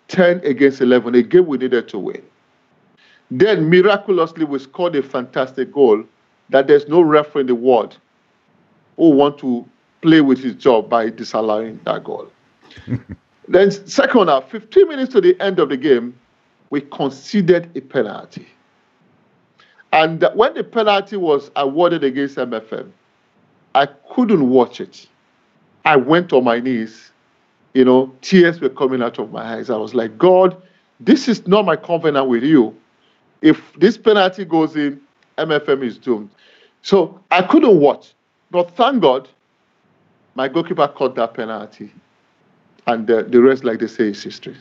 10 0.08 0.40
against 0.44 0.80
11, 0.80 1.14
a 1.14 1.22
game 1.22 1.46
we 1.46 1.58
needed 1.58 1.88
to 1.88 1.98
win. 1.98 2.22
Then, 3.30 3.68
miraculously, 3.68 4.44
we 4.44 4.58
scored 4.58 4.96
a 4.96 5.02
fantastic 5.02 5.72
goal 5.72 6.02
that 6.48 6.66
there's 6.66 6.88
no 6.88 7.02
referee 7.02 7.42
in 7.42 7.46
the 7.46 7.54
world 7.54 7.98
who 8.96 9.10
want 9.10 9.38
to 9.38 9.68
play 10.00 10.22
with 10.22 10.38
his 10.42 10.54
job 10.54 10.88
by 10.88 11.10
disallowing 11.10 11.78
that 11.84 12.04
goal. 12.04 12.26
then, 13.48 13.70
second 13.70 14.28
half, 14.28 14.48
15 14.50 14.88
minutes 14.88 15.12
to 15.12 15.20
the 15.20 15.38
end 15.42 15.58
of 15.58 15.68
the 15.68 15.76
game, 15.76 16.18
we 16.70 16.80
conceded 16.80 17.70
a 17.76 17.82
penalty. 17.82 18.46
And 19.92 20.26
when 20.34 20.54
the 20.54 20.64
penalty 20.64 21.16
was 21.16 21.50
awarded 21.56 22.04
against 22.04 22.36
MFM, 22.36 22.90
I 23.74 23.86
couldn't 23.86 24.48
watch 24.48 24.80
it. 24.80 25.06
I 25.84 25.96
went 25.96 26.32
on 26.32 26.44
my 26.44 26.60
knees. 26.60 27.10
You 27.74 27.84
know, 27.84 28.12
tears 28.20 28.60
were 28.60 28.68
coming 28.68 29.02
out 29.02 29.18
of 29.18 29.30
my 29.30 29.56
eyes. 29.56 29.70
I 29.70 29.76
was 29.76 29.94
like, 29.94 30.18
God, 30.18 30.60
this 31.00 31.28
is 31.28 31.46
not 31.46 31.64
my 31.64 31.76
covenant 31.76 32.28
with 32.28 32.42
you. 32.42 32.76
If 33.40 33.72
this 33.74 33.96
penalty 33.96 34.44
goes 34.44 34.74
in, 34.76 35.00
MFM 35.38 35.84
is 35.84 35.96
doomed. 35.96 36.30
So 36.82 37.20
I 37.30 37.42
couldn't 37.42 37.78
watch. 37.78 38.12
But 38.50 38.76
thank 38.76 39.02
God, 39.02 39.28
my 40.34 40.48
goalkeeper 40.48 40.88
caught 40.88 41.14
that 41.16 41.34
penalty. 41.34 41.92
And 42.86 43.08
uh, 43.10 43.22
the 43.22 43.40
rest, 43.40 43.64
like 43.64 43.78
they 43.80 43.86
say, 43.86 44.08
is 44.08 44.22
history. 44.22 44.56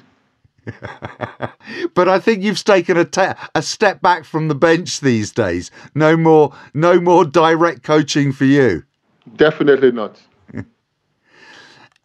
but 1.93 2.07
I 2.07 2.19
think 2.19 2.43
you've 2.43 2.63
taken 2.63 2.97
a, 2.97 3.35
a 3.55 3.61
step 3.61 4.01
back 4.01 4.25
from 4.25 4.47
the 4.47 4.55
bench 4.55 4.99
these 4.99 5.31
days. 5.31 5.71
No 5.95 6.17
more, 6.17 6.53
no 6.73 6.99
more 6.99 7.25
direct 7.25 7.83
coaching 7.83 8.31
for 8.31 8.45
you. 8.45 8.83
Definitely 9.35 9.91
not. 9.91 10.21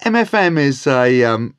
MFM 0.03 0.57
is 0.57 0.87
a 0.87 1.23
um, 1.23 1.55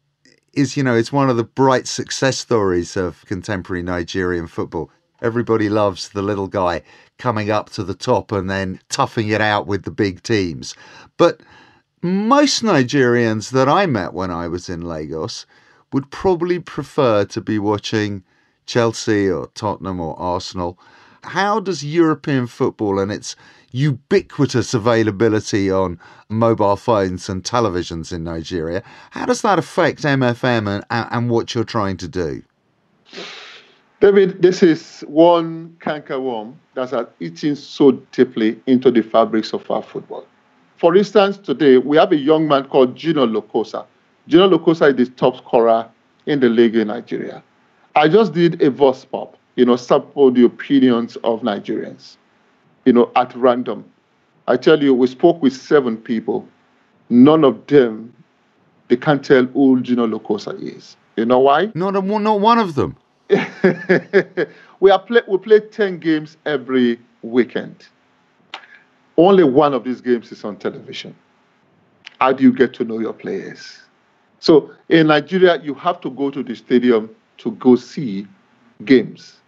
is 0.52 0.76
you 0.76 0.82
know 0.82 0.94
it's 0.94 1.12
one 1.12 1.30
of 1.30 1.36
the 1.36 1.44
bright 1.44 1.86
success 1.86 2.38
stories 2.38 2.96
of 2.96 3.24
contemporary 3.26 3.82
Nigerian 3.82 4.46
football. 4.46 4.90
Everybody 5.22 5.68
loves 5.68 6.10
the 6.10 6.22
little 6.22 6.48
guy 6.48 6.82
coming 7.18 7.50
up 7.50 7.70
to 7.70 7.82
the 7.82 7.94
top 7.94 8.32
and 8.32 8.50
then 8.50 8.80
toughing 8.88 9.28
it 9.28 9.40
out 9.40 9.66
with 9.66 9.84
the 9.84 9.90
big 9.90 10.22
teams. 10.22 10.74
But 11.16 11.40
most 12.02 12.62
Nigerians 12.62 13.50
that 13.52 13.68
I 13.68 13.86
met 13.86 14.12
when 14.12 14.30
I 14.30 14.48
was 14.48 14.68
in 14.68 14.82
Lagos 14.82 15.46
would 15.94 16.10
probably 16.10 16.58
prefer 16.58 17.24
to 17.24 17.40
be 17.40 17.56
watching 17.56 18.24
Chelsea 18.66 19.30
or 19.30 19.46
Tottenham 19.54 20.00
or 20.00 20.18
Arsenal. 20.18 20.76
How 21.22 21.60
does 21.60 21.84
European 21.84 22.48
football 22.48 22.98
and 22.98 23.12
its 23.12 23.36
ubiquitous 23.70 24.74
availability 24.74 25.70
on 25.70 26.00
mobile 26.28 26.74
phones 26.74 27.28
and 27.28 27.44
televisions 27.44 28.12
in 28.12 28.24
Nigeria, 28.24 28.82
how 29.12 29.24
does 29.26 29.42
that 29.42 29.56
affect 29.56 30.02
MFM 30.02 30.68
and, 30.68 30.84
and 30.90 31.30
what 31.30 31.54
you're 31.54 31.62
trying 31.62 31.96
to 31.98 32.08
do? 32.08 32.42
David, 34.00 34.42
this 34.42 34.64
is 34.64 35.04
one 35.06 35.76
cankerworm 35.78 36.54
that 36.74 36.90
has 36.90 37.06
eaten 37.20 37.54
so 37.54 37.92
deeply 38.10 38.60
into 38.66 38.90
the 38.90 39.02
fabrics 39.02 39.52
of 39.52 39.70
our 39.70 39.82
football. 39.82 40.26
For 40.76 40.96
instance, 40.96 41.38
today 41.38 41.78
we 41.78 41.96
have 41.98 42.10
a 42.10 42.16
young 42.16 42.48
man 42.48 42.64
called 42.64 42.96
Gino 42.96 43.24
Lokosa. 43.28 43.86
Gino 44.28 44.48
Lokosa 44.48 44.88
is 44.98 45.08
the 45.08 45.14
top 45.14 45.36
scorer 45.36 45.88
in 46.26 46.40
the 46.40 46.48
league 46.48 46.76
in 46.76 46.88
Nigeria. 46.88 47.42
I 47.94 48.08
just 48.08 48.32
did 48.32 48.60
a 48.62 48.70
voice 48.70 49.04
pop, 49.04 49.36
you 49.56 49.64
know, 49.64 49.76
sample 49.76 50.30
the 50.30 50.44
opinions 50.44 51.16
of 51.16 51.42
Nigerians, 51.42 52.16
you 52.84 52.92
know, 52.92 53.10
at 53.16 53.34
random. 53.36 53.84
I 54.48 54.56
tell 54.56 54.82
you, 54.82 54.94
we 54.94 55.06
spoke 55.06 55.42
with 55.42 55.52
seven 55.54 55.96
people. 55.96 56.46
None 57.10 57.44
of 57.44 57.66
them, 57.66 58.14
they 58.88 58.96
can't 58.96 59.24
tell 59.24 59.44
who 59.44 59.80
Gino 59.80 60.06
Lokosa 60.06 60.60
is. 60.60 60.96
You 61.16 61.26
know 61.26 61.38
why? 61.40 61.70
Not, 61.74 61.94
a, 61.94 62.02
not 62.02 62.40
one 62.40 62.58
of 62.58 62.74
them. 62.74 62.96
we 64.80 64.90
are 64.90 64.98
play, 64.98 65.22
we 65.28 65.38
play 65.38 65.60
10 65.60 65.98
games 65.98 66.36
every 66.46 66.98
weekend. 67.22 67.86
Only 69.16 69.44
one 69.44 69.74
of 69.74 69.84
these 69.84 70.00
games 70.00 70.32
is 70.32 70.44
on 70.44 70.56
television. 70.56 71.14
How 72.20 72.32
do 72.32 72.42
you 72.42 72.52
get 72.52 72.74
to 72.74 72.84
know 72.84 72.98
your 72.98 73.12
players? 73.12 73.80
So 74.44 74.70
in 74.90 75.06
Nigeria, 75.06 75.58
you 75.62 75.72
have 75.72 76.02
to 76.02 76.10
go 76.10 76.30
to 76.30 76.42
the 76.42 76.54
stadium 76.54 77.08
to 77.38 77.52
go 77.52 77.76
see 77.76 78.26
games. 78.84 79.38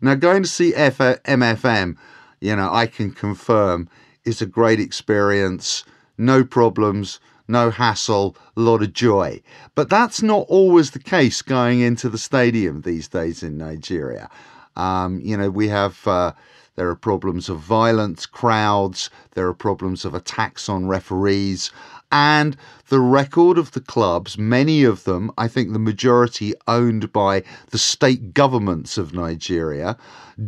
Now, 0.00 0.16
going 0.16 0.42
to 0.42 0.48
see 0.48 0.74
F- 0.74 0.98
MFM, 0.98 1.96
you 2.40 2.56
know, 2.56 2.68
I 2.72 2.88
can 2.88 3.12
confirm 3.12 3.88
is 4.24 4.42
a 4.42 4.46
great 4.46 4.80
experience. 4.80 5.84
No 6.18 6.42
problems, 6.42 7.20
no 7.46 7.70
hassle, 7.70 8.36
a 8.56 8.60
lot 8.60 8.82
of 8.82 8.92
joy. 8.92 9.40
But 9.76 9.88
that's 9.88 10.22
not 10.22 10.46
always 10.48 10.90
the 10.90 10.98
case 10.98 11.40
going 11.40 11.78
into 11.78 12.08
the 12.08 12.18
stadium 12.18 12.80
these 12.80 13.06
days 13.06 13.44
in 13.44 13.56
Nigeria. 13.56 14.28
Um, 14.74 15.20
you 15.20 15.36
know, 15.36 15.50
we 15.50 15.68
have. 15.68 16.04
Uh, 16.04 16.32
there 16.74 16.88
are 16.88 16.96
problems 16.96 17.50
of 17.50 17.58
violent 17.58 18.32
crowds. 18.32 19.10
There 19.32 19.46
are 19.46 19.54
problems 19.54 20.06
of 20.06 20.14
attacks 20.14 20.70
on 20.70 20.86
referees. 20.86 21.70
And 22.12 22.58
the 22.88 23.00
record 23.00 23.56
of 23.56 23.70
the 23.70 23.80
clubs, 23.80 24.36
many 24.36 24.84
of 24.84 25.04
them, 25.04 25.30
I 25.38 25.48
think 25.48 25.72
the 25.72 25.78
majority 25.78 26.52
owned 26.68 27.10
by 27.10 27.42
the 27.70 27.78
state 27.78 28.34
governments 28.34 28.98
of 28.98 29.14
Nigeria, 29.14 29.96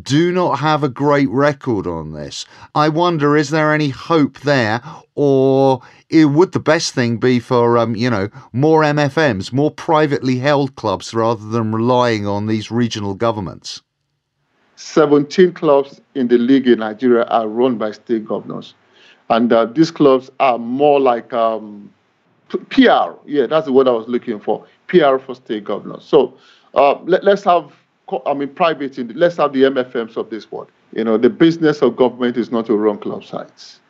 do 0.02 0.30
not 0.30 0.58
have 0.58 0.84
a 0.84 0.90
great 0.90 1.30
record 1.30 1.86
on 1.86 2.12
this. 2.12 2.44
I 2.74 2.90
wonder, 2.90 3.34
is 3.34 3.48
there 3.48 3.72
any 3.72 3.88
hope 3.88 4.40
there? 4.40 4.82
Or 5.14 5.80
it, 6.10 6.26
would 6.26 6.52
the 6.52 6.60
best 6.60 6.92
thing 6.92 7.16
be 7.16 7.40
for, 7.40 7.78
um, 7.78 7.96
you 7.96 8.10
know, 8.10 8.28
more 8.52 8.82
MFMs, 8.82 9.50
more 9.50 9.70
privately 9.70 10.38
held 10.38 10.76
clubs 10.76 11.14
rather 11.14 11.48
than 11.48 11.72
relying 11.72 12.26
on 12.26 12.46
these 12.46 12.70
regional 12.70 13.14
governments? 13.14 13.80
17 14.76 15.52
clubs 15.52 15.98
in 16.14 16.28
the 16.28 16.36
league 16.36 16.66
in 16.66 16.80
Nigeria 16.80 17.24
are 17.24 17.48
run 17.48 17.78
by 17.78 17.92
state 17.92 18.26
governors. 18.26 18.74
And 19.30 19.52
uh, 19.52 19.66
these 19.66 19.90
clubs 19.90 20.30
are 20.40 20.58
more 20.58 21.00
like 21.00 21.32
um, 21.32 21.92
PR. 22.70 23.12
Yeah, 23.26 23.46
that's 23.46 23.68
word 23.68 23.88
I 23.88 23.92
was 23.92 24.08
looking 24.08 24.40
for. 24.40 24.66
PR 24.86 25.18
for 25.18 25.34
state 25.34 25.64
governors. 25.64 26.04
So 26.04 26.34
uh, 26.74 26.98
let, 27.04 27.26
us 27.26 27.44
have, 27.44 27.72
I 28.26 28.34
mean, 28.34 28.48
private, 28.48 28.98
in, 28.98 29.08
let's 29.14 29.36
have 29.36 29.52
the 29.52 29.62
MFMs 29.62 30.16
of 30.16 30.30
this 30.30 30.50
world. 30.50 30.68
You 30.92 31.04
know, 31.04 31.16
the 31.16 31.30
business 31.30 31.82
of 31.82 31.96
government 31.96 32.36
is 32.36 32.50
not 32.50 32.66
to 32.66 32.76
run 32.76 32.98
club 32.98 33.24
sites. 33.24 33.80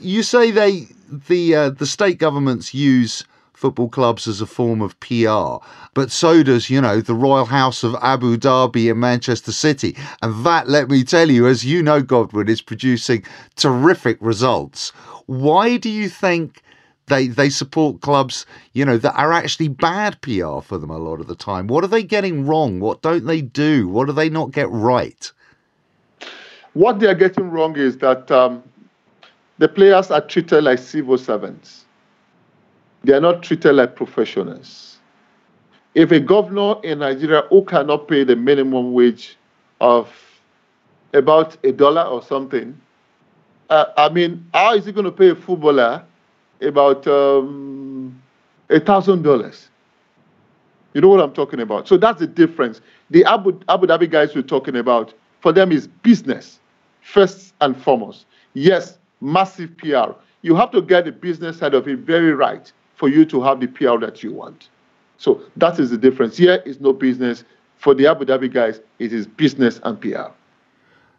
You 0.00 0.22
say 0.22 0.50
they, 0.50 0.86
the 1.28 1.54
uh, 1.54 1.70
the 1.70 1.86
state 1.86 2.18
governments 2.18 2.72
use 2.72 3.24
football 3.58 3.88
clubs 3.88 4.28
as 4.28 4.40
a 4.40 4.46
form 4.46 4.80
of 4.80 4.98
PR, 5.00 5.56
but 5.92 6.12
so 6.12 6.44
does, 6.44 6.70
you 6.70 6.80
know, 6.80 7.00
the 7.00 7.14
Royal 7.14 7.44
House 7.44 7.82
of 7.82 7.96
Abu 8.00 8.36
Dhabi 8.36 8.88
and 8.88 9.00
Manchester 9.00 9.50
City. 9.50 9.96
And 10.22 10.46
that, 10.46 10.68
let 10.68 10.88
me 10.88 11.02
tell 11.02 11.28
you, 11.28 11.48
as 11.48 11.64
you 11.64 11.82
know, 11.82 12.00
Godwin, 12.00 12.48
is 12.48 12.62
producing 12.62 13.24
terrific 13.56 14.16
results. 14.20 14.90
Why 15.26 15.76
do 15.76 15.90
you 15.90 16.08
think 16.08 16.62
they 17.06 17.26
they 17.26 17.50
support 17.50 18.00
clubs, 18.00 18.46
you 18.74 18.84
know, 18.84 18.96
that 18.96 19.16
are 19.16 19.32
actually 19.32 19.68
bad 19.68 20.20
PR 20.20 20.60
for 20.60 20.78
them 20.78 20.90
a 20.90 20.98
lot 20.98 21.20
of 21.20 21.26
the 21.26 21.34
time? 21.34 21.66
What 21.66 21.82
are 21.82 21.88
they 21.88 22.04
getting 22.04 22.46
wrong? 22.46 22.78
What 22.78 23.02
don't 23.02 23.26
they 23.26 23.40
do? 23.40 23.88
What 23.88 24.06
do 24.06 24.12
they 24.12 24.30
not 24.30 24.52
get 24.52 24.70
right? 24.70 25.32
What 26.74 27.00
they 27.00 27.08
are 27.08 27.14
getting 27.14 27.50
wrong 27.50 27.76
is 27.76 27.98
that 27.98 28.30
um, 28.30 28.62
the 29.58 29.68
players 29.68 30.12
are 30.12 30.20
treated 30.20 30.62
like 30.62 30.78
civil 30.78 31.18
servants. 31.18 31.86
They 33.08 33.14
are 33.14 33.22
not 33.22 33.42
treated 33.42 33.72
like 33.72 33.96
professionals. 33.96 34.98
If 35.94 36.10
a 36.12 36.20
governor 36.20 36.74
in 36.84 36.98
Nigeria 36.98 37.42
who 37.48 37.64
cannot 37.64 38.06
pay 38.06 38.22
the 38.22 38.36
minimum 38.36 38.92
wage 38.92 39.38
of 39.80 40.12
about 41.14 41.56
a 41.64 41.72
dollar 41.72 42.02
or 42.02 42.22
something, 42.22 42.78
uh, 43.70 43.86
I 43.96 44.10
mean, 44.10 44.46
how 44.52 44.74
is 44.74 44.84
he 44.84 44.92
going 44.92 45.06
to 45.06 45.10
pay 45.10 45.30
a 45.30 45.34
footballer 45.34 46.04
about 46.60 47.06
um, 47.06 48.20
a 48.68 48.78
thousand 48.78 49.22
dollars? 49.22 49.70
You 50.92 51.00
know 51.00 51.08
what 51.08 51.20
I'm 51.20 51.32
talking 51.32 51.60
about? 51.60 51.88
So 51.88 51.96
that's 51.96 52.20
the 52.20 52.26
difference. 52.26 52.82
The 53.08 53.24
Abu, 53.24 53.58
Abu 53.70 53.86
Dhabi 53.86 54.10
guys 54.10 54.34
we're 54.34 54.42
talking 54.42 54.76
about, 54.76 55.14
for 55.40 55.50
them 55.54 55.72
is 55.72 55.86
business 55.86 56.60
first 57.00 57.54
and 57.62 57.74
foremost. 57.74 58.26
Yes, 58.52 58.98
massive 59.22 59.74
PR. 59.78 60.10
You 60.42 60.54
have 60.56 60.70
to 60.72 60.82
get 60.82 61.06
the 61.06 61.12
business 61.12 61.56
side 61.56 61.72
of 61.72 61.88
it 61.88 62.00
very 62.00 62.34
right 62.34 62.70
for 62.98 63.08
you 63.08 63.24
to 63.24 63.40
have 63.40 63.60
the 63.60 63.68
PR 63.68 63.96
that 63.98 64.22
you 64.22 64.32
want. 64.32 64.68
So 65.18 65.40
that 65.56 65.78
is 65.78 65.90
the 65.90 65.96
difference. 65.96 66.36
Here 66.36 66.62
is 66.66 66.80
no 66.80 66.92
business. 66.92 67.44
For 67.76 67.94
the 67.94 68.08
Abu 68.08 68.24
Dhabi 68.24 68.52
guys, 68.52 68.80
it 68.98 69.12
is 69.12 69.26
business 69.26 69.80
and 69.84 70.00
PR. 70.00 70.32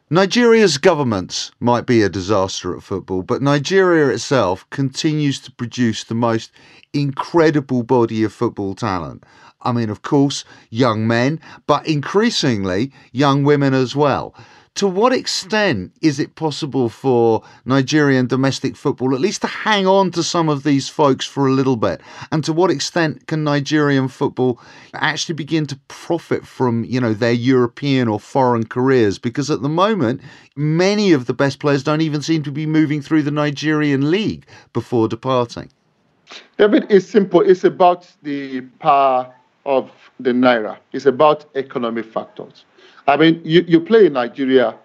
Nigeria's 0.10 0.78
governments 0.78 1.52
might 1.60 1.86
be 1.86 2.02
a 2.02 2.10
disaster 2.10 2.76
at 2.76 2.84
football, 2.84 3.22
but 3.22 3.42
Nigeria 3.42 4.10
itself 4.10 4.70
continues 4.72 5.40
to 5.40 5.52
produce 5.52 6.04
the 6.04 6.16
most 6.16 6.52
incredible 6.94 7.84
body 7.84 8.24
of 8.24 8.34
football 8.34 8.76
talent. 8.76 9.24
I 9.62 9.72
mean, 9.72 9.90
of 9.90 10.02
course, 10.02 10.44
young 10.70 11.08
men, 11.08 11.40
but 11.66 11.88
increasingly 11.88 12.92
young 13.14 13.44
women 13.44 13.74
as 13.74 13.96
well 13.96 14.36
to 14.76 14.88
what 14.88 15.12
extent 15.12 15.92
is 16.02 16.20
it 16.20 16.36
possible 16.36 16.90
for 16.90 17.44
Nigerian 17.66 18.28
domestic 18.28 18.76
football 18.76 19.14
at 19.14 19.20
least 19.20 19.42
to 19.42 19.48
hang 19.48 19.86
on 19.88 20.12
to 20.12 20.24
some 20.24 20.48
of 20.48 20.64
these 20.64 20.88
folks 20.88 21.26
for 21.26 21.48
a 21.48 21.52
little 21.52 21.76
bit? 21.76 22.02
And 22.32 22.44
to 22.46 22.54
what 22.54 22.72
extent 22.72 23.28
can 23.28 23.44
Nigerian 23.44 24.08
football 24.08 24.60
actually 24.94 25.36
begin 25.36 25.66
to 25.68 25.80
profit 25.88 26.46
from, 26.46 26.84
you 26.86 27.02
know, 27.02 27.14
their 27.14 27.34
European 27.34 28.08
or 28.08 28.20
foreign 28.20 28.66
careers? 28.66 29.20
Because 29.20 29.50
at 29.52 29.62
the 29.62 29.70
moment, 29.70 30.22
many 30.56 31.12
of 31.12 31.26
the 31.26 31.34
best 31.34 31.60
players 31.60 31.84
don't 31.84 32.02
even 32.02 32.22
seem 32.22 32.44
to 32.44 32.52
be 32.52 32.66
moving 32.66 33.02
through 33.02 33.24
the 33.24 33.32
Nigerian 33.32 34.10
league 34.10 34.46
before 34.74 35.08
departing. 35.08 35.70
David, 36.58 36.86
it's 36.90 37.10
simple. 37.10 37.42
It's 37.42 37.64
about 37.64 38.08
the 38.22 38.62
power 38.80 39.34
of 39.66 39.92
the 40.20 40.32
naira. 40.32 40.78
It's 40.94 41.06
about 41.06 41.46
economic 41.56 42.06
factors. 42.06 42.66
I 43.10 43.18
mean, 43.18 43.42
you, 43.44 43.66
you 43.68 43.80
play 43.80 44.06
in 44.06 44.14
Nigeria. 44.14 44.76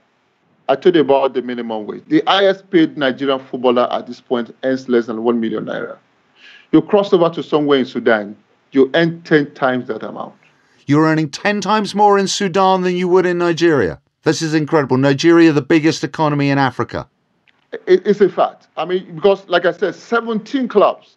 I 0.67 0.77
told 0.77 0.95
you 0.95 1.03
about 1.03 1.35
the 1.35 1.43
minimum 1.43 1.87
wage. 1.87 2.05
The 2.09 2.23
highest 2.27 2.71
paid 2.71 2.97
Nigerian 2.97 3.39
footballer 3.39 3.87
at 3.93 4.07
this 4.07 4.19
point 4.19 4.55
earns 4.63 4.89
less 4.89 5.07
than 5.07 5.23
1 5.23 5.39
million 5.39 5.67
naira. 5.67 5.99
You 6.73 6.81
cross 6.81 7.13
over 7.13 7.29
to 7.29 7.43
somewhere 7.43 7.81
in 7.81 7.85
Sudan, 7.85 8.35
you 8.73 8.91
earn 8.95 9.21
10 9.25 9.53
times 9.53 9.89
that 9.89 10.03
amount. 10.03 10.33
You're 10.87 11.05
earning 11.05 11.29
10 11.29 11.61
times 11.61 11.95
more 11.95 12.19
in 12.19 12.27
Sudan 12.27 12.81
than 12.81 12.97
you 12.97 13.09
would 13.09 13.27
in 13.27 13.37
Nigeria. 13.37 14.01
This 14.23 14.41
is 14.41 14.55
incredible. 14.55 14.97
Nigeria, 14.97 15.53
the 15.53 15.61
biggest 15.61 16.03
economy 16.03 16.49
in 16.49 16.57
Africa. 16.57 17.07
It, 17.73 18.07
it's 18.07 18.23
a 18.23 18.29
fact. 18.31 18.69
I 18.79 18.87
mean, 18.87 19.15
because, 19.15 19.47
like 19.51 19.67
I 19.67 19.73
said, 19.73 19.95
17 19.95 20.67
clubs 20.69 21.17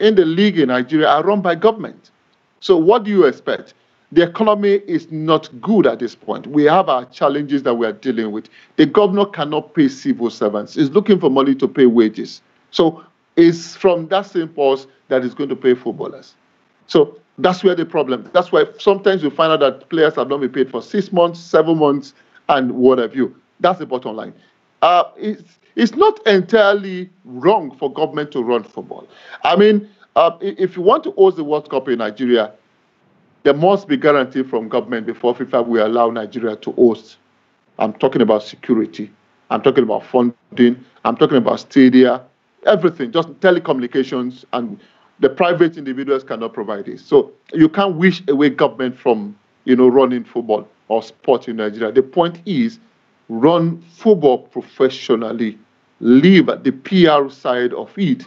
in 0.00 0.16
the 0.16 0.24
league 0.24 0.58
in 0.58 0.68
Nigeria 0.68 1.06
are 1.08 1.22
run 1.22 1.40
by 1.40 1.54
government. 1.54 2.10
So, 2.58 2.76
what 2.76 3.04
do 3.04 3.12
you 3.12 3.26
expect? 3.26 3.74
The 4.12 4.22
economy 4.22 4.80
is 4.86 5.10
not 5.10 5.48
good 5.60 5.86
at 5.86 5.98
this 5.98 6.14
point. 6.14 6.46
We 6.46 6.64
have 6.64 6.88
our 6.88 7.04
challenges 7.06 7.62
that 7.64 7.74
we 7.74 7.86
are 7.86 7.92
dealing 7.92 8.30
with. 8.32 8.48
The 8.76 8.86
governor 8.86 9.26
cannot 9.26 9.74
pay 9.74 9.88
civil 9.88 10.30
servants. 10.30 10.74
He's 10.74 10.90
looking 10.90 11.20
for 11.20 11.30
money 11.30 11.54
to 11.56 11.68
pay 11.68 11.86
wages. 11.86 12.40
So 12.70 13.04
it's 13.36 13.76
from 13.76 14.08
that 14.08 14.22
same 14.26 14.48
pulse 14.48 14.86
that 15.08 15.22
he's 15.22 15.34
going 15.34 15.50
to 15.50 15.56
pay 15.56 15.74
footballers. 15.74 16.34
So 16.86 17.18
that's 17.36 17.62
where 17.62 17.74
the 17.74 17.84
problem. 17.84 18.28
That's 18.32 18.50
why 18.50 18.64
sometimes 18.78 19.22
you 19.22 19.30
find 19.30 19.52
out 19.52 19.60
that 19.60 19.88
players 19.90 20.14
have 20.16 20.28
not 20.28 20.40
been 20.40 20.52
paid 20.52 20.70
for 20.70 20.80
six 20.80 21.12
months, 21.12 21.38
seven 21.38 21.78
months, 21.78 22.14
and 22.48 22.72
what 22.72 22.98
have 22.98 23.14
you. 23.14 23.34
That's 23.60 23.78
the 23.78 23.86
bottom 23.86 24.16
line. 24.16 24.32
Uh, 24.80 25.04
it's, 25.16 25.58
it's 25.76 25.92
not 25.94 26.26
entirely 26.26 27.10
wrong 27.24 27.76
for 27.76 27.92
government 27.92 28.32
to 28.32 28.42
run 28.42 28.64
football. 28.64 29.06
I 29.44 29.54
mean, 29.56 29.88
uh, 30.16 30.36
if 30.40 30.76
you 30.76 30.82
want 30.82 31.04
to 31.04 31.12
host 31.12 31.36
the 31.36 31.44
World 31.44 31.70
Cup 31.70 31.88
in 31.88 31.98
Nigeria, 31.98 32.52
there 33.42 33.54
must 33.54 33.88
be 33.88 33.96
guarantee 33.96 34.42
from 34.42 34.68
government 34.68 35.06
before 35.06 35.34
FIFA 35.34 35.66
will 35.66 35.86
allow 35.86 36.10
Nigeria 36.10 36.56
to 36.56 36.72
host. 36.72 37.18
I'm 37.78 37.92
talking 37.94 38.22
about 38.22 38.42
security. 38.42 39.10
I'm 39.50 39.62
talking 39.62 39.84
about 39.84 40.04
funding. 40.04 40.84
I'm 41.04 41.16
talking 41.16 41.36
about 41.38 41.60
stadia, 41.60 42.22
everything, 42.66 43.12
just 43.12 43.28
telecommunications, 43.40 44.44
and 44.52 44.78
the 45.20 45.28
private 45.30 45.76
individuals 45.76 46.24
cannot 46.24 46.52
provide 46.52 46.86
this. 46.86 47.04
So 47.04 47.32
you 47.52 47.68
can't 47.68 47.96
wish 47.96 48.22
away 48.28 48.50
government 48.50 48.98
from, 48.98 49.36
you 49.64 49.76
know, 49.76 49.88
running 49.88 50.24
football 50.24 50.68
or 50.88 51.02
sport 51.02 51.48
in 51.48 51.56
Nigeria. 51.56 51.92
The 51.92 52.02
point 52.02 52.40
is, 52.46 52.78
run 53.28 53.80
football 53.82 54.38
professionally, 54.38 55.58
leave 56.00 56.46
the 56.46 56.72
PR 56.72 57.30
side 57.32 57.72
of 57.74 57.90
it, 57.96 58.24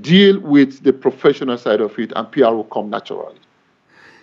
deal 0.00 0.40
with 0.40 0.82
the 0.82 0.92
professional 0.92 1.58
side 1.58 1.80
of 1.80 1.98
it, 1.98 2.12
and 2.16 2.30
PR 2.32 2.50
will 2.50 2.64
come 2.64 2.90
naturally. 2.90 3.38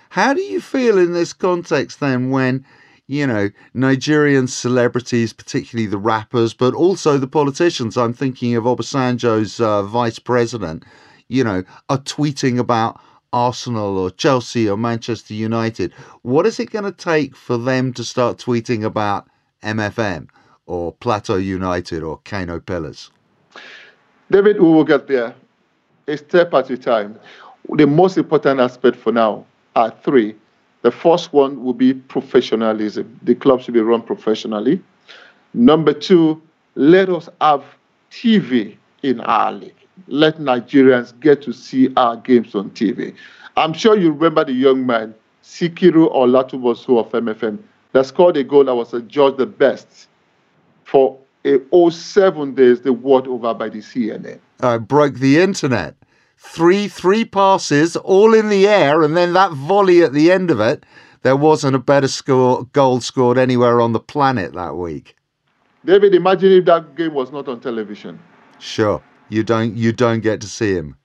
How 0.09 0.33
do 0.33 0.41
you 0.41 0.59
feel 0.59 0.97
in 0.97 1.13
this 1.13 1.33
context 1.33 1.99
then 1.99 2.31
when, 2.31 2.65
you 3.05 3.27
know, 3.27 3.49
Nigerian 3.75 4.47
celebrities, 4.47 5.33
particularly 5.33 5.85
the 5.85 5.99
rappers, 5.99 6.55
but 6.55 6.73
also 6.73 7.19
the 7.19 7.27
politicians, 7.27 7.95
I'm 7.95 8.13
thinking 8.13 8.55
of 8.55 8.63
Obasanjo's 8.63 9.61
uh, 9.61 9.83
vice 9.83 10.17
president, 10.17 10.83
you 11.27 11.43
know, 11.43 11.63
are 11.89 11.99
tweeting 11.99 12.57
about 12.57 12.99
Arsenal 13.33 13.99
or 13.99 14.09
Chelsea 14.09 14.67
or 14.67 14.77
Manchester 14.77 15.35
United. 15.35 15.93
What 16.23 16.47
is 16.47 16.59
it 16.59 16.71
going 16.71 16.85
to 16.85 16.91
take 16.91 17.35
for 17.35 17.59
them 17.59 17.93
to 17.93 18.03
start 18.03 18.39
tweeting 18.39 18.83
about 18.83 19.27
MFM 19.61 20.27
or 20.65 20.91
Plateau 20.93 21.35
United 21.35 22.01
or 22.01 22.19
Kano 22.25 22.59
Pillars? 22.59 23.11
David, 24.31 24.59
we 24.59 24.69
will 24.69 24.83
get 24.83 25.07
there 25.07 25.35
a 26.07 26.17
step 26.17 26.51
at 26.55 26.71
a 26.71 26.77
time. 26.77 27.19
The 27.75 27.85
most 27.85 28.17
important 28.17 28.59
aspect 28.59 28.97
for 28.97 29.11
now 29.11 29.45
are 29.79 29.93
three. 30.03 30.35
The 30.81 30.91
first 30.91 31.33
one 31.33 31.63
will 31.63 31.73
be 31.73 31.93
professionalism. 31.93 33.19
The 33.23 33.35
club 33.35 33.61
should 33.61 33.73
be 33.73 33.81
run 33.81 34.01
professionally. 34.01 34.81
Number 35.53 35.93
two, 35.93 36.41
let 36.75 37.09
us 37.09 37.27
have 37.41 37.63
TV 38.11 38.77
in 39.03 39.19
our 39.21 39.51
league. 39.51 39.75
Let 40.07 40.37
Nigerians 40.37 41.17
get 41.19 41.41
to 41.43 41.53
see 41.53 41.89
our 41.97 42.15
games 42.17 42.55
on 42.55 42.69
TV. 42.71 43.13
I'm 43.57 43.73
sure 43.73 43.97
you 43.97 44.11
remember 44.11 44.45
the 44.45 44.53
young 44.53 44.85
man, 44.85 45.13
Sikiru 45.43 46.13
Olatunbosun 46.13 46.99
of 46.99 47.11
MFM, 47.11 47.59
that 47.91 48.05
scored 48.05 48.37
a 48.37 48.43
goal 48.43 48.63
that 48.65 48.75
was 48.75 48.93
adjudged 48.93 49.37
the 49.37 49.45
best 49.45 50.07
for 50.85 51.17
a 51.45 51.59
07 51.91 52.55
days, 52.55 52.81
the 52.81 52.93
world 52.93 53.27
over 53.27 53.53
by 53.53 53.69
the 53.69 53.79
CNN. 53.79 54.39
I 54.61 54.77
broke 54.77 55.15
the 55.15 55.39
internet 55.39 55.95
three 56.39 56.87
three 56.87 57.25
passes 57.25 57.95
all 57.97 58.33
in 58.33 58.49
the 58.49 58.67
air 58.67 59.03
and 59.03 59.15
then 59.15 59.33
that 59.33 59.51
volley 59.51 60.01
at 60.01 60.13
the 60.13 60.31
end 60.31 60.49
of 60.49 60.59
it 60.59 60.85
there 61.21 61.35
wasn't 61.35 61.75
a 61.75 61.79
better 61.79 62.07
score 62.07 62.63
goal 62.71 63.01
scored 63.01 63.37
anywhere 63.37 63.81
on 63.81 63.91
the 63.91 63.99
planet 63.99 64.53
that 64.53 64.75
week. 64.75 65.15
David 65.85 66.15
imagine 66.15 66.51
if 66.51 66.65
that 66.65 66.95
game 66.95 67.13
was 67.13 67.31
not 67.31 67.47
on 67.47 67.59
television. 67.59 68.19
Sure. 68.59 69.01
You 69.29 69.43
don't 69.43 69.75
you 69.75 69.91
don't 69.91 70.21
get 70.21 70.41
to 70.41 70.47
see 70.47 70.73
him. 70.73 70.95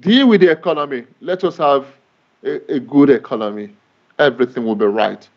Deal 0.00 0.28
with 0.28 0.40
the 0.40 0.50
economy. 0.50 1.04
Let 1.20 1.44
us 1.44 1.56
have 1.56 1.86
a, 2.44 2.74
a 2.76 2.80
good 2.80 3.10
economy. 3.10 3.74
Everything 4.18 4.64
will 4.64 4.76
be 4.76 4.86
right. 4.86 5.28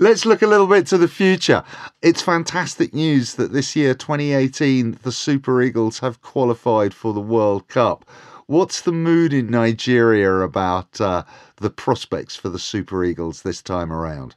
Let's 0.00 0.24
look 0.24 0.42
a 0.42 0.46
little 0.46 0.68
bit 0.68 0.86
to 0.88 0.98
the 0.98 1.08
future. 1.08 1.64
It's 2.02 2.22
fantastic 2.22 2.94
news 2.94 3.34
that 3.34 3.52
this 3.52 3.74
year, 3.74 3.94
2018, 3.94 4.98
the 5.02 5.10
Super 5.10 5.60
Eagles 5.60 5.98
have 5.98 6.22
qualified 6.22 6.94
for 6.94 7.12
the 7.12 7.20
World 7.20 7.66
Cup. 7.66 8.04
What's 8.48 8.80
the 8.80 8.92
mood 8.92 9.34
in 9.34 9.50
Nigeria 9.50 10.36
about 10.36 10.98
uh, 11.02 11.24
the 11.56 11.68
prospects 11.68 12.34
for 12.34 12.48
the 12.48 12.58
Super 12.58 13.04
Eagles 13.04 13.42
this 13.42 13.60
time 13.60 13.92
around? 13.92 14.36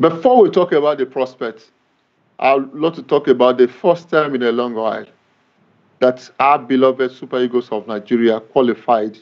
Before 0.00 0.42
we 0.42 0.50
talk 0.50 0.72
about 0.72 0.98
the 0.98 1.06
prospects, 1.06 1.70
I'd 2.40 2.68
love 2.72 2.96
to 2.96 3.04
talk 3.04 3.28
about 3.28 3.58
the 3.58 3.68
first 3.68 4.10
time 4.10 4.34
in 4.34 4.42
a 4.42 4.50
long 4.50 4.74
while 4.74 5.06
that 6.00 6.28
our 6.40 6.58
beloved 6.58 7.12
Super 7.12 7.38
Eagles 7.38 7.68
of 7.70 7.86
Nigeria 7.86 8.40
qualified 8.40 9.16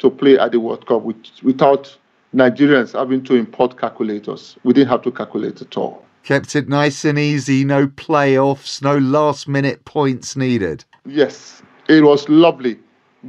to 0.00 0.10
play 0.10 0.36
at 0.36 0.50
the 0.50 0.58
World 0.58 0.84
Cup 0.84 1.02
with, 1.02 1.24
without 1.44 1.96
Nigerians 2.34 2.98
having 2.98 3.22
to 3.26 3.36
import 3.36 3.78
calculators. 3.78 4.56
We 4.64 4.72
didn't 4.72 4.88
have 4.88 5.02
to 5.02 5.12
calculate 5.12 5.62
at 5.62 5.76
all. 5.76 6.04
Kept 6.24 6.56
it 6.56 6.68
nice 6.68 7.04
and 7.04 7.16
easy, 7.16 7.64
no 7.64 7.86
playoffs, 7.86 8.82
no 8.82 8.98
last 8.98 9.46
minute 9.46 9.84
points 9.84 10.34
needed. 10.34 10.84
Yes, 11.06 11.62
it 11.88 12.02
was 12.02 12.28
lovely. 12.28 12.80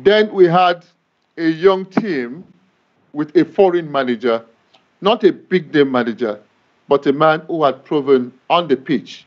Then 0.04 0.34
we 0.34 0.46
had 0.46 0.86
a 1.38 1.48
young 1.48 1.86
team 1.86 2.44
with 3.14 3.36
a 3.38 3.46
foreign 3.46 3.90
manager, 3.92 4.44
not 5.00 5.24
a 5.24 5.32
big 5.32 5.74
name 5.74 5.92
manager, 5.92 6.40
but 6.90 7.06
a 7.08 7.14
man 7.14 7.42
who 7.48 7.64
had 7.64 7.84
proven 7.86 8.34
on 8.50 8.68
the 8.68 8.76
pitch 8.76 9.26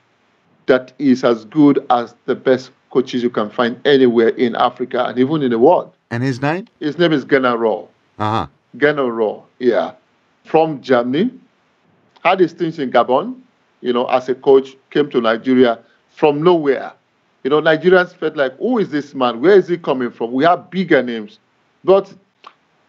that 0.67 0.93
is 0.99 1.25
as 1.25 1.47
good 1.47 1.85
as 1.89 2.15
the 2.27 2.35
best 2.35 2.71
coaches 2.91 3.23
you 3.23 3.31
can 3.31 3.49
find 3.51 3.81
anywhere 3.87 4.29
in 4.29 4.55
Africa 4.57 5.07
and 5.07 5.19
even 5.19 5.43
in 5.43 5.51
the 5.51 5.59
world. 5.59 5.93
And 6.11 6.23
his 6.23 6.41
name? 6.43 6.69
His 6.81 6.99
name 6.99 7.13
is 7.13 7.25
Gernot 7.25 7.59
Rohr. 7.59 7.89
Uh 8.19 8.31
huh. 8.31 8.47
Gernot 8.77 9.11
Rohr, 9.11 9.43
yeah, 9.59 9.93
from 10.45 10.83
Germany. 10.83 11.31
Had 12.25 12.41
his 12.41 12.53
things 12.53 12.79
in 12.79 12.91
Gabon, 12.91 13.41
you 13.81 13.93
know, 13.93 14.07
as 14.07 14.29
a 14.29 14.35
coach, 14.35 14.77
came 14.91 15.09
to 15.11 15.21
Nigeria 15.21 15.79
from 16.11 16.43
nowhere. 16.43 16.93
You 17.49 17.63
know, 17.63 17.63
Nigerians 17.63 18.15
felt 18.15 18.37
like, 18.37 18.59
who 18.59 18.77
is 18.77 18.91
this 18.91 19.15
man? 19.15 19.41
Where 19.41 19.57
is 19.57 19.69
he 19.69 19.79
coming 19.79 20.11
from? 20.11 20.33
We 20.33 20.45
have 20.45 20.69
bigger 20.69 21.03
names. 21.03 21.39
But 21.83 22.13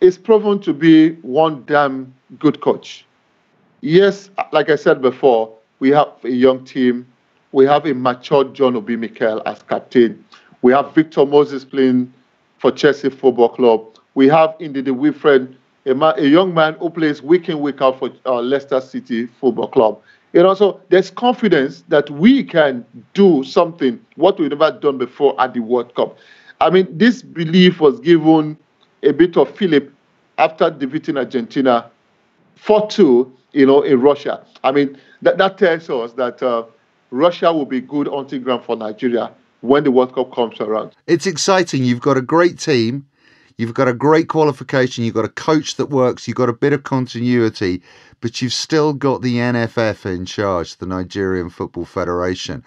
it's 0.01 0.17
proven 0.17 0.59
to 0.63 0.73
be 0.73 1.11
one 1.21 1.63
damn 1.65 2.13
good 2.39 2.59
coach. 2.59 3.05
Yes, 3.79 4.29
like 4.51 4.69
I 4.69 4.75
said 4.75 5.01
before, 5.01 5.55
we 5.79 5.91
have 5.91 6.09
a 6.25 6.29
young 6.29 6.65
team. 6.65 7.07
We 7.53 7.67
have 7.67 7.85
a 7.85 7.93
matured 7.93 8.53
John 8.53 8.75
Obi 8.75 8.97
Mikel 8.97 9.41
as 9.45 9.61
captain. 9.61 10.25
We 10.61 10.73
have 10.73 10.93
Victor 10.93 11.25
Moses 11.25 11.63
playing 11.63 12.13
for 12.57 12.69
Chelsea 12.69 13.09
Football 13.09 13.55
Club. 13.55 13.85
We 14.15 14.27
have 14.27 14.57
Ndidi 14.59 14.93
Wilfred, 14.93 15.55
a, 15.85 15.93
ma- 15.95 16.15
a 16.17 16.27
young 16.27 16.53
man 16.53 16.73
who 16.73 16.89
plays 16.89 17.21
week 17.21 17.47
in, 17.47 17.61
week 17.61 17.81
out 17.81 17.97
for 17.97 18.09
uh, 18.25 18.41
Leicester 18.41 18.81
City 18.81 19.27
Football 19.27 19.69
Club. 19.69 20.01
You 20.33 20.43
know, 20.43 20.53
so 20.53 20.79
there's 20.89 21.09
confidence 21.09 21.83
that 21.87 22.09
we 22.09 22.43
can 22.43 22.85
do 23.13 23.43
something 23.43 23.99
what 24.15 24.39
we've 24.39 24.49
never 24.49 24.71
done 24.71 24.97
before 24.97 25.39
at 25.41 25.53
the 25.53 25.59
World 25.59 25.95
Cup. 25.95 26.17
I 26.61 26.69
mean, 26.69 26.87
this 26.97 27.21
belief 27.23 27.79
was 27.79 27.99
given 27.99 28.57
a 29.01 29.11
bit 29.11 29.37
of 29.37 29.55
fillip 29.55 29.91
after 30.37 30.69
defeating 30.69 31.17
Argentina 31.17 31.89
4-2, 32.63 33.31
you 33.53 33.65
know, 33.65 33.81
in 33.81 34.01
Russia. 34.01 34.45
I 34.63 34.71
mean, 34.71 34.97
that, 35.21 35.37
that 35.37 35.57
tells 35.57 35.89
us 35.89 36.13
that 36.13 36.43
uh, 36.43 36.65
Russia 37.11 37.51
will 37.51 37.65
be 37.65 37.81
good 37.81 38.07
hunting 38.07 38.43
ground 38.43 38.65
for 38.65 38.75
Nigeria 38.75 39.31
when 39.61 39.83
the 39.83 39.91
World 39.91 40.13
Cup 40.13 40.33
comes 40.33 40.59
around. 40.59 40.91
It's 41.07 41.25
exciting. 41.25 41.83
You've 41.83 42.01
got 42.01 42.17
a 42.17 42.21
great 42.21 42.59
team. 42.59 43.07
You've 43.59 43.73
got 43.73 43.89
a 43.89 43.93
great 43.93 44.29
qualification. 44.29 45.03
You've 45.03 45.15
got 45.15 45.25
a 45.25 45.27
coach 45.27 45.75
that 45.75 45.87
works. 45.87 46.29
You've 46.29 46.37
got 46.37 46.47
a 46.47 46.53
bit 46.53 46.71
of 46.71 46.83
continuity, 46.83 47.81
but 48.21 48.41
you've 48.41 48.53
still 48.53 48.93
got 48.93 49.21
the 49.21 49.35
NFF 49.35 50.05
in 50.05 50.25
charge, 50.25 50.77
the 50.77 50.85
Nigerian 50.85 51.49
Football 51.49 51.83
Federation. 51.83 52.63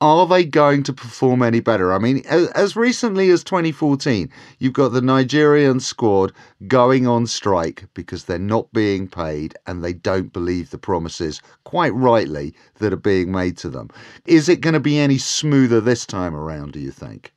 Are 0.00 0.28
they 0.28 0.44
going 0.44 0.84
to 0.84 0.92
perform 0.92 1.42
any 1.42 1.58
better? 1.58 1.92
I 1.92 1.98
mean, 1.98 2.22
as, 2.28 2.76
recently 2.76 3.30
as 3.30 3.42
2014, 3.42 4.30
you've 4.60 4.74
got 4.74 4.90
the 4.90 5.00
Nigerian 5.00 5.80
squad 5.80 6.32
going 6.68 7.08
on 7.08 7.26
strike 7.26 7.86
because 7.94 8.26
they're 8.26 8.38
not 8.38 8.72
being 8.72 9.08
paid 9.08 9.56
and 9.66 9.82
they 9.82 9.92
don't 9.92 10.32
believe 10.32 10.70
the 10.70 10.78
promises, 10.78 11.42
quite 11.64 11.92
rightly, 11.94 12.54
that 12.76 12.92
are 12.92 12.96
being 12.96 13.32
made 13.32 13.56
to 13.58 13.68
them. 13.68 13.90
Is 14.24 14.48
it 14.48 14.60
going 14.60 14.74
to 14.74 14.78
be 14.78 15.00
any 15.00 15.18
smoother 15.18 15.80
this 15.80 16.06
time 16.06 16.36
around, 16.36 16.74
do 16.74 16.78
you 16.78 16.92
think? 16.92 17.32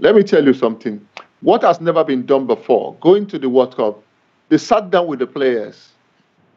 Let 0.00 0.16
me 0.16 0.24
tell 0.24 0.44
you 0.44 0.54
something. 0.54 1.06
What 1.42 1.62
has 1.62 1.80
never 1.80 2.04
been 2.04 2.24
done 2.24 2.46
before, 2.46 2.94
going 3.00 3.26
to 3.26 3.38
the 3.38 3.48
World 3.48 3.76
Cup, 3.76 4.02
they 4.48 4.58
sat 4.58 4.90
down 4.90 5.08
with 5.08 5.18
the 5.18 5.26
players 5.26 5.90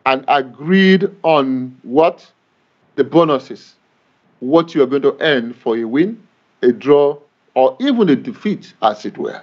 and 0.06 0.24
agreed 0.28 1.10
on 1.24 1.76
what 1.82 2.32
the 2.96 3.04
bonuses, 3.04 3.76
what 4.40 4.76
you 4.76 4.84
are 4.84 4.86
going 4.86 5.02
to 5.02 5.18
earn 5.22 5.54
for 5.54 5.76
a 5.76 5.86
win, 5.86 6.22
a 6.62 6.72
draw, 6.72 7.18
or 7.56 7.76
even 7.80 8.10
a 8.10 8.16
defeat, 8.16 8.74
as 8.84 9.06
it 9.06 9.18
were. 9.18 9.42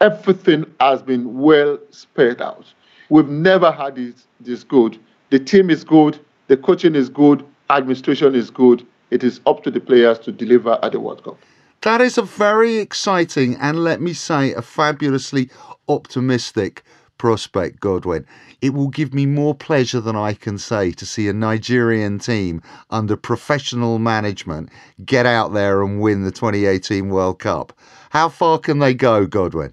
Everything 0.00 0.64
has 0.80 1.02
been 1.02 1.38
well 1.38 1.78
spread 1.90 2.42
out. 2.42 2.66
We've 3.10 3.28
never 3.28 3.70
had 3.70 3.96
it 3.96 4.16
this 4.40 4.64
good. 4.64 4.98
The 5.30 5.38
team 5.38 5.70
is 5.70 5.84
good, 5.84 6.18
the 6.48 6.56
coaching 6.56 6.96
is 6.96 7.08
good, 7.08 7.44
administration 7.70 8.34
is 8.34 8.50
good. 8.50 8.84
It 9.10 9.22
is 9.22 9.40
up 9.46 9.62
to 9.62 9.70
the 9.70 9.80
players 9.80 10.18
to 10.20 10.32
deliver 10.32 10.78
at 10.82 10.92
the 10.92 11.00
World 11.00 11.22
Cup. 11.22 11.38
That 11.82 12.00
is 12.00 12.18
a 12.18 12.22
very 12.22 12.78
exciting 12.78 13.54
and 13.56 13.84
let 13.84 14.00
me 14.00 14.12
say 14.12 14.52
a 14.52 14.62
fabulously 14.62 15.48
optimistic 15.88 16.82
prospect, 17.18 17.78
Godwin. 17.78 18.26
It 18.60 18.74
will 18.74 18.88
give 18.88 19.14
me 19.14 19.26
more 19.26 19.54
pleasure 19.54 20.00
than 20.00 20.16
I 20.16 20.34
can 20.34 20.58
say 20.58 20.90
to 20.92 21.06
see 21.06 21.28
a 21.28 21.32
Nigerian 21.32 22.18
team 22.18 22.62
under 22.90 23.16
professional 23.16 24.00
management 24.00 24.70
get 25.04 25.24
out 25.24 25.52
there 25.52 25.82
and 25.82 26.00
win 26.00 26.24
the 26.24 26.32
2018 26.32 27.10
World 27.10 27.38
Cup. 27.38 27.72
How 28.10 28.28
far 28.28 28.58
can 28.58 28.80
they 28.80 28.94
go, 28.94 29.26
Godwin? 29.26 29.72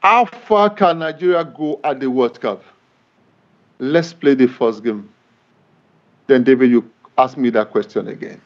How 0.00 0.24
far 0.24 0.70
can 0.70 1.00
Nigeria 1.00 1.44
go 1.44 1.80
at 1.82 1.98
the 1.98 2.10
World 2.10 2.40
Cup? 2.40 2.62
Let's 3.80 4.12
play 4.12 4.34
the 4.34 4.46
first 4.46 4.84
game. 4.84 5.08
Then, 6.28 6.44
David, 6.44 6.70
you 6.70 6.88
ask 7.18 7.36
me 7.36 7.50
that 7.50 7.70
question 7.72 8.06
again. 8.06 8.40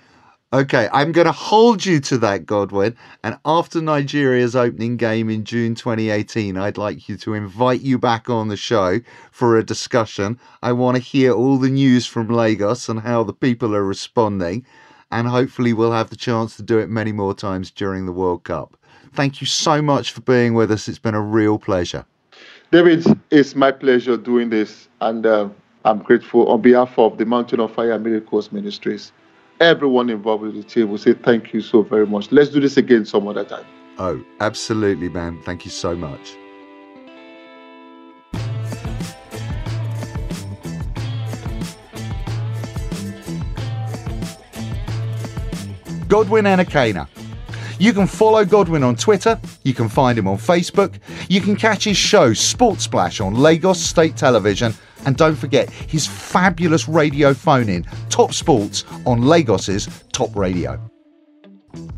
Okay, 0.52 0.88
I'm 0.92 1.10
going 1.10 1.24
to 1.24 1.32
hold 1.32 1.84
you 1.84 1.98
to 2.02 2.18
that, 2.18 2.46
Godwin. 2.46 2.96
And 3.24 3.36
after 3.44 3.82
Nigeria's 3.82 4.54
opening 4.54 4.96
game 4.96 5.28
in 5.28 5.42
June 5.42 5.74
2018, 5.74 6.56
I'd 6.56 6.78
like 6.78 7.08
you 7.08 7.16
to 7.16 7.34
invite 7.34 7.80
you 7.80 7.98
back 7.98 8.30
on 8.30 8.46
the 8.46 8.56
show 8.56 9.00
for 9.32 9.58
a 9.58 9.64
discussion. 9.64 10.38
I 10.62 10.70
want 10.70 10.98
to 10.98 11.02
hear 11.02 11.32
all 11.32 11.58
the 11.58 11.68
news 11.68 12.06
from 12.06 12.28
Lagos 12.28 12.88
and 12.88 13.00
how 13.00 13.24
the 13.24 13.32
people 13.32 13.74
are 13.74 13.82
responding. 13.82 14.64
And 15.10 15.26
hopefully, 15.26 15.72
we'll 15.72 15.90
have 15.90 16.10
the 16.10 16.16
chance 16.16 16.56
to 16.56 16.62
do 16.62 16.78
it 16.78 16.88
many 16.88 17.10
more 17.10 17.34
times 17.34 17.72
during 17.72 18.06
the 18.06 18.12
World 18.12 18.44
Cup. 18.44 18.76
Thank 19.14 19.40
you 19.40 19.48
so 19.48 19.82
much 19.82 20.12
for 20.12 20.20
being 20.20 20.54
with 20.54 20.70
us. 20.70 20.86
It's 20.86 21.00
been 21.00 21.16
a 21.16 21.20
real 21.20 21.58
pleasure. 21.58 22.04
David, 22.70 23.04
it's 23.32 23.56
my 23.56 23.72
pleasure 23.72 24.16
doing 24.16 24.50
this. 24.50 24.88
And 25.00 25.26
uh, 25.26 25.48
I'm 25.84 25.98
grateful 25.98 26.46
on 26.46 26.60
behalf 26.60 26.96
of 27.00 27.18
the 27.18 27.26
Mountain 27.26 27.58
of 27.58 27.74
Fire 27.74 27.98
Miracles 27.98 28.52
Ministries 28.52 29.10
everyone 29.60 30.10
involved 30.10 30.42
with 30.42 30.54
the 30.54 30.62
team 30.62 30.90
will 30.90 30.98
say 30.98 31.14
thank 31.14 31.52
you 31.52 31.60
so 31.60 31.82
very 31.82 32.06
much. 32.06 32.30
Let's 32.32 32.50
do 32.50 32.60
this 32.60 32.76
again 32.76 33.04
some 33.04 33.26
other 33.28 33.44
time. 33.44 33.64
Oh, 33.98 34.22
absolutely, 34.40 35.08
man. 35.08 35.40
Thank 35.42 35.64
you 35.64 35.70
so 35.70 35.96
much. 35.96 36.36
Godwin 46.08 46.44
Enakhena. 46.44 47.08
You 47.78 47.92
can 47.92 48.06
follow 48.06 48.44
Godwin 48.44 48.82
on 48.82 48.96
Twitter, 48.96 49.38
you 49.62 49.74
can 49.74 49.90
find 49.90 50.18
him 50.18 50.26
on 50.26 50.38
Facebook, 50.38 50.98
you 51.28 51.42
can 51.42 51.56
catch 51.56 51.84
his 51.84 51.96
show 51.98 52.32
Sports 52.32 52.84
Splash 52.84 53.20
on 53.20 53.34
Lagos 53.34 53.78
State 53.78 54.16
Television, 54.16 54.72
and 55.06 55.16
don't 55.16 55.36
forget 55.36 55.70
his 55.70 56.06
fabulous 56.06 56.88
radio 56.88 57.32
phone 57.32 57.68
in, 57.68 57.84
Top 58.10 58.34
Sports, 58.34 58.84
on 59.06 59.22
Lagos's 59.22 59.88
Top 60.12 60.34
Radio. 60.36 60.78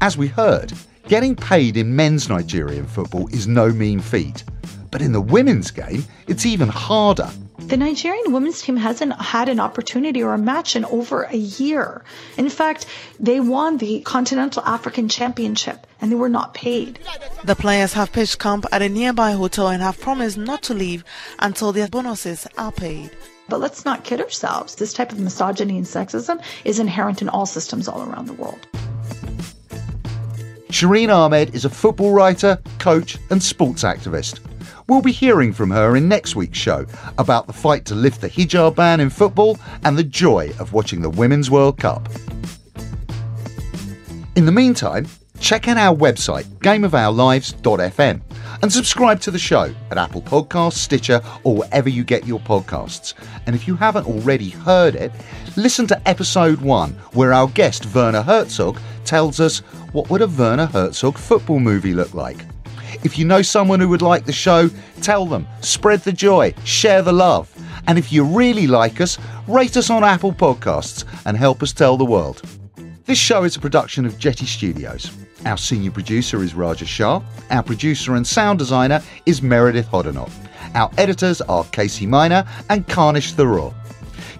As 0.00 0.16
we 0.16 0.28
heard, 0.28 0.72
getting 1.08 1.34
paid 1.34 1.76
in 1.76 1.94
men's 1.94 2.28
Nigerian 2.28 2.86
football 2.86 3.26
is 3.28 3.48
no 3.48 3.70
mean 3.70 3.98
feat. 3.98 4.44
But 4.90 5.02
in 5.02 5.12
the 5.12 5.20
women's 5.20 5.70
game, 5.70 6.04
it's 6.28 6.46
even 6.46 6.68
harder. 6.68 7.30
The 7.58 7.76
Nigerian 7.76 8.32
women's 8.32 8.62
team 8.62 8.76
hasn't 8.76 9.20
had 9.20 9.48
an 9.48 9.58
opportunity 9.58 10.22
or 10.22 10.32
a 10.32 10.38
match 10.38 10.76
in 10.76 10.84
over 10.84 11.24
a 11.24 11.36
year. 11.36 12.04
In 12.36 12.48
fact, 12.48 12.86
they 13.18 13.40
won 13.40 13.78
the 13.78 14.00
Continental 14.02 14.62
African 14.64 15.08
Championship 15.08 15.84
and 16.00 16.12
they 16.12 16.16
were 16.16 16.28
not 16.28 16.54
paid. 16.54 17.00
The 17.42 17.56
players 17.56 17.94
have 17.94 18.12
pitched 18.12 18.38
camp 18.38 18.64
at 18.70 18.80
a 18.80 18.88
nearby 18.88 19.32
hotel 19.32 19.68
and 19.68 19.82
have 19.82 19.98
promised 20.00 20.38
not 20.38 20.62
to 20.64 20.74
leave 20.74 21.02
until 21.40 21.72
their 21.72 21.88
bonuses 21.88 22.46
are 22.56 22.70
paid. 22.70 23.10
But 23.48 23.58
let's 23.58 23.84
not 23.84 24.04
kid 24.04 24.20
ourselves. 24.20 24.76
This 24.76 24.92
type 24.92 25.10
of 25.10 25.18
misogyny 25.18 25.78
and 25.78 25.86
sexism 25.86 26.40
is 26.64 26.78
inherent 26.78 27.22
in 27.22 27.28
all 27.28 27.46
systems 27.46 27.88
all 27.88 28.08
around 28.08 28.26
the 28.26 28.34
world. 28.34 28.68
Shireen 30.68 31.12
Ahmed 31.12 31.56
is 31.56 31.64
a 31.64 31.70
football 31.70 32.12
writer, 32.12 32.60
coach, 32.78 33.18
and 33.30 33.42
sports 33.42 33.82
activist. 33.82 34.38
We'll 34.88 35.02
be 35.02 35.12
hearing 35.12 35.52
from 35.52 35.70
her 35.70 35.96
in 35.96 36.08
next 36.08 36.34
week's 36.34 36.56
show 36.56 36.86
about 37.18 37.46
the 37.46 37.52
fight 37.52 37.84
to 37.86 37.94
lift 37.94 38.22
the 38.22 38.30
hijab 38.30 38.76
ban 38.76 39.00
in 39.00 39.10
football 39.10 39.58
and 39.84 39.98
the 39.98 40.02
joy 40.02 40.50
of 40.58 40.72
watching 40.72 41.02
the 41.02 41.10
Women's 41.10 41.50
World 41.50 41.76
Cup. 41.76 42.08
In 44.34 44.46
the 44.46 44.52
meantime, 44.52 45.06
check 45.40 45.68
out 45.68 45.76
our 45.76 45.94
website, 45.94 46.44
gameofourlives.fm, 46.60 48.22
and 48.62 48.72
subscribe 48.72 49.20
to 49.20 49.30
the 49.30 49.38
show 49.38 49.74
at 49.90 49.98
Apple 49.98 50.22
Podcasts, 50.22 50.78
Stitcher, 50.78 51.20
or 51.44 51.54
wherever 51.54 51.90
you 51.90 52.02
get 52.02 52.26
your 52.26 52.40
podcasts. 52.40 53.12
And 53.44 53.54
if 53.54 53.68
you 53.68 53.76
haven't 53.76 54.06
already 54.06 54.48
heard 54.48 54.94
it, 54.94 55.12
listen 55.54 55.86
to 55.88 56.08
episode 56.08 56.62
one, 56.62 56.92
where 57.12 57.34
our 57.34 57.48
guest 57.48 57.94
Werner 57.94 58.22
Herzog 58.22 58.80
tells 59.04 59.38
us 59.38 59.58
what 59.92 60.08
would 60.08 60.22
a 60.22 60.28
Werner 60.28 60.66
Herzog 60.66 61.18
football 61.18 61.60
movie 61.60 61.92
look 61.92 62.14
like. 62.14 62.38
If 63.04 63.18
you 63.18 63.24
know 63.24 63.42
someone 63.42 63.80
who 63.80 63.88
would 63.88 64.02
like 64.02 64.24
the 64.24 64.32
show, 64.32 64.68
tell 65.02 65.26
them, 65.26 65.46
spread 65.60 66.00
the 66.00 66.12
joy, 66.12 66.54
share 66.64 67.02
the 67.02 67.12
love. 67.12 67.52
And 67.86 67.98
if 67.98 68.12
you 68.12 68.24
really 68.24 68.66
like 68.66 69.00
us, 69.00 69.18
rate 69.46 69.76
us 69.76 69.88
on 69.88 70.04
Apple 70.04 70.32
Podcasts 70.32 71.04
and 71.24 71.36
help 71.36 71.62
us 71.62 71.72
tell 71.72 71.96
the 71.96 72.04
world. 72.04 72.42
This 73.06 73.18
show 73.18 73.44
is 73.44 73.56
a 73.56 73.60
production 73.60 74.04
of 74.04 74.18
Jetty 74.18 74.44
Studios. 74.44 75.10
Our 75.46 75.56
senior 75.56 75.92
producer 75.92 76.42
is 76.42 76.54
Raja 76.54 76.84
Shah. 76.84 77.22
Our 77.50 77.62
producer 77.62 78.16
and 78.16 78.26
sound 78.26 78.58
designer 78.58 79.00
is 79.24 79.40
Meredith 79.40 79.88
Hodanov. 79.88 80.32
Our 80.74 80.90
editors 80.98 81.40
are 81.40 81.64
Casey 81.64 82.06
Miner 82.06 82.44
and 82.68 82.86
Kanishk 82.86 83.34
Tharoor. 83.34 83.72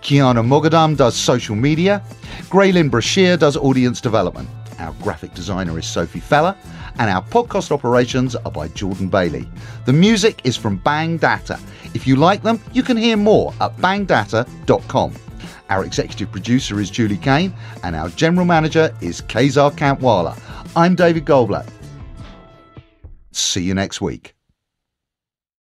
Kiana 0.03 0.45
Mogadam 0.45 0.97
does 0.97 1.17
social 1.17 1.57
media. 1.57 2.03
Graylin 2.51 2.91
Brashear 2.91 3.37
does 3.37 3.57
audience 3.57 4.01
development. 4.01 4.49
Our 4.79 4.93
graphic 5.03 5.35
designer 5.35 5.79
is 5.79 5.87
Sophie 5.87 6.21
Feller. 6.21 6.57
And 6.99 7.11
our 7.11 7.23
podcast 7.23 7.71
operations 7.71 8.35
are 8.35 8.51
by 8.51 8.69
Jordan 8.69 9.09
Bailey. 9.09 9.49
The 9.85 9.93
music 9.93 10.41
is 10.45 10.57
from 10.57 10.77
Bang 10.79 11.17
Data. 11.17 11.59
If 11.95 12.07
you 12.07 12.17
like 12.17 12.43
them, 12.43 12.61
you 12.73 12.83
can 12.83 12.97
hear 12.97 13.17
more 13.17 13.55
at 13.61 13.77
bangdata.com. 13.77 15.15
Our 15.71 15.85
executive 15.85 16.33
producer 16.33 16.81
is 16.81 16.91
Julie 16.91 17.19
Kane, 17.19 17.53
and 17.85 17.95
our 17.95 18.09
general 18.11 18.47
manager 18.47 18.95
is 19.01 19.21
Kazar 19.21 19.73
Kampwala. 19.73 20.39
I'm 20.75 20.95
David 20.95 21.25
Goldblatt. 21.25 21.69
See 23.33 23.63
you 23.63 23.75
next 23.75 24.01
week. 24.01 24.38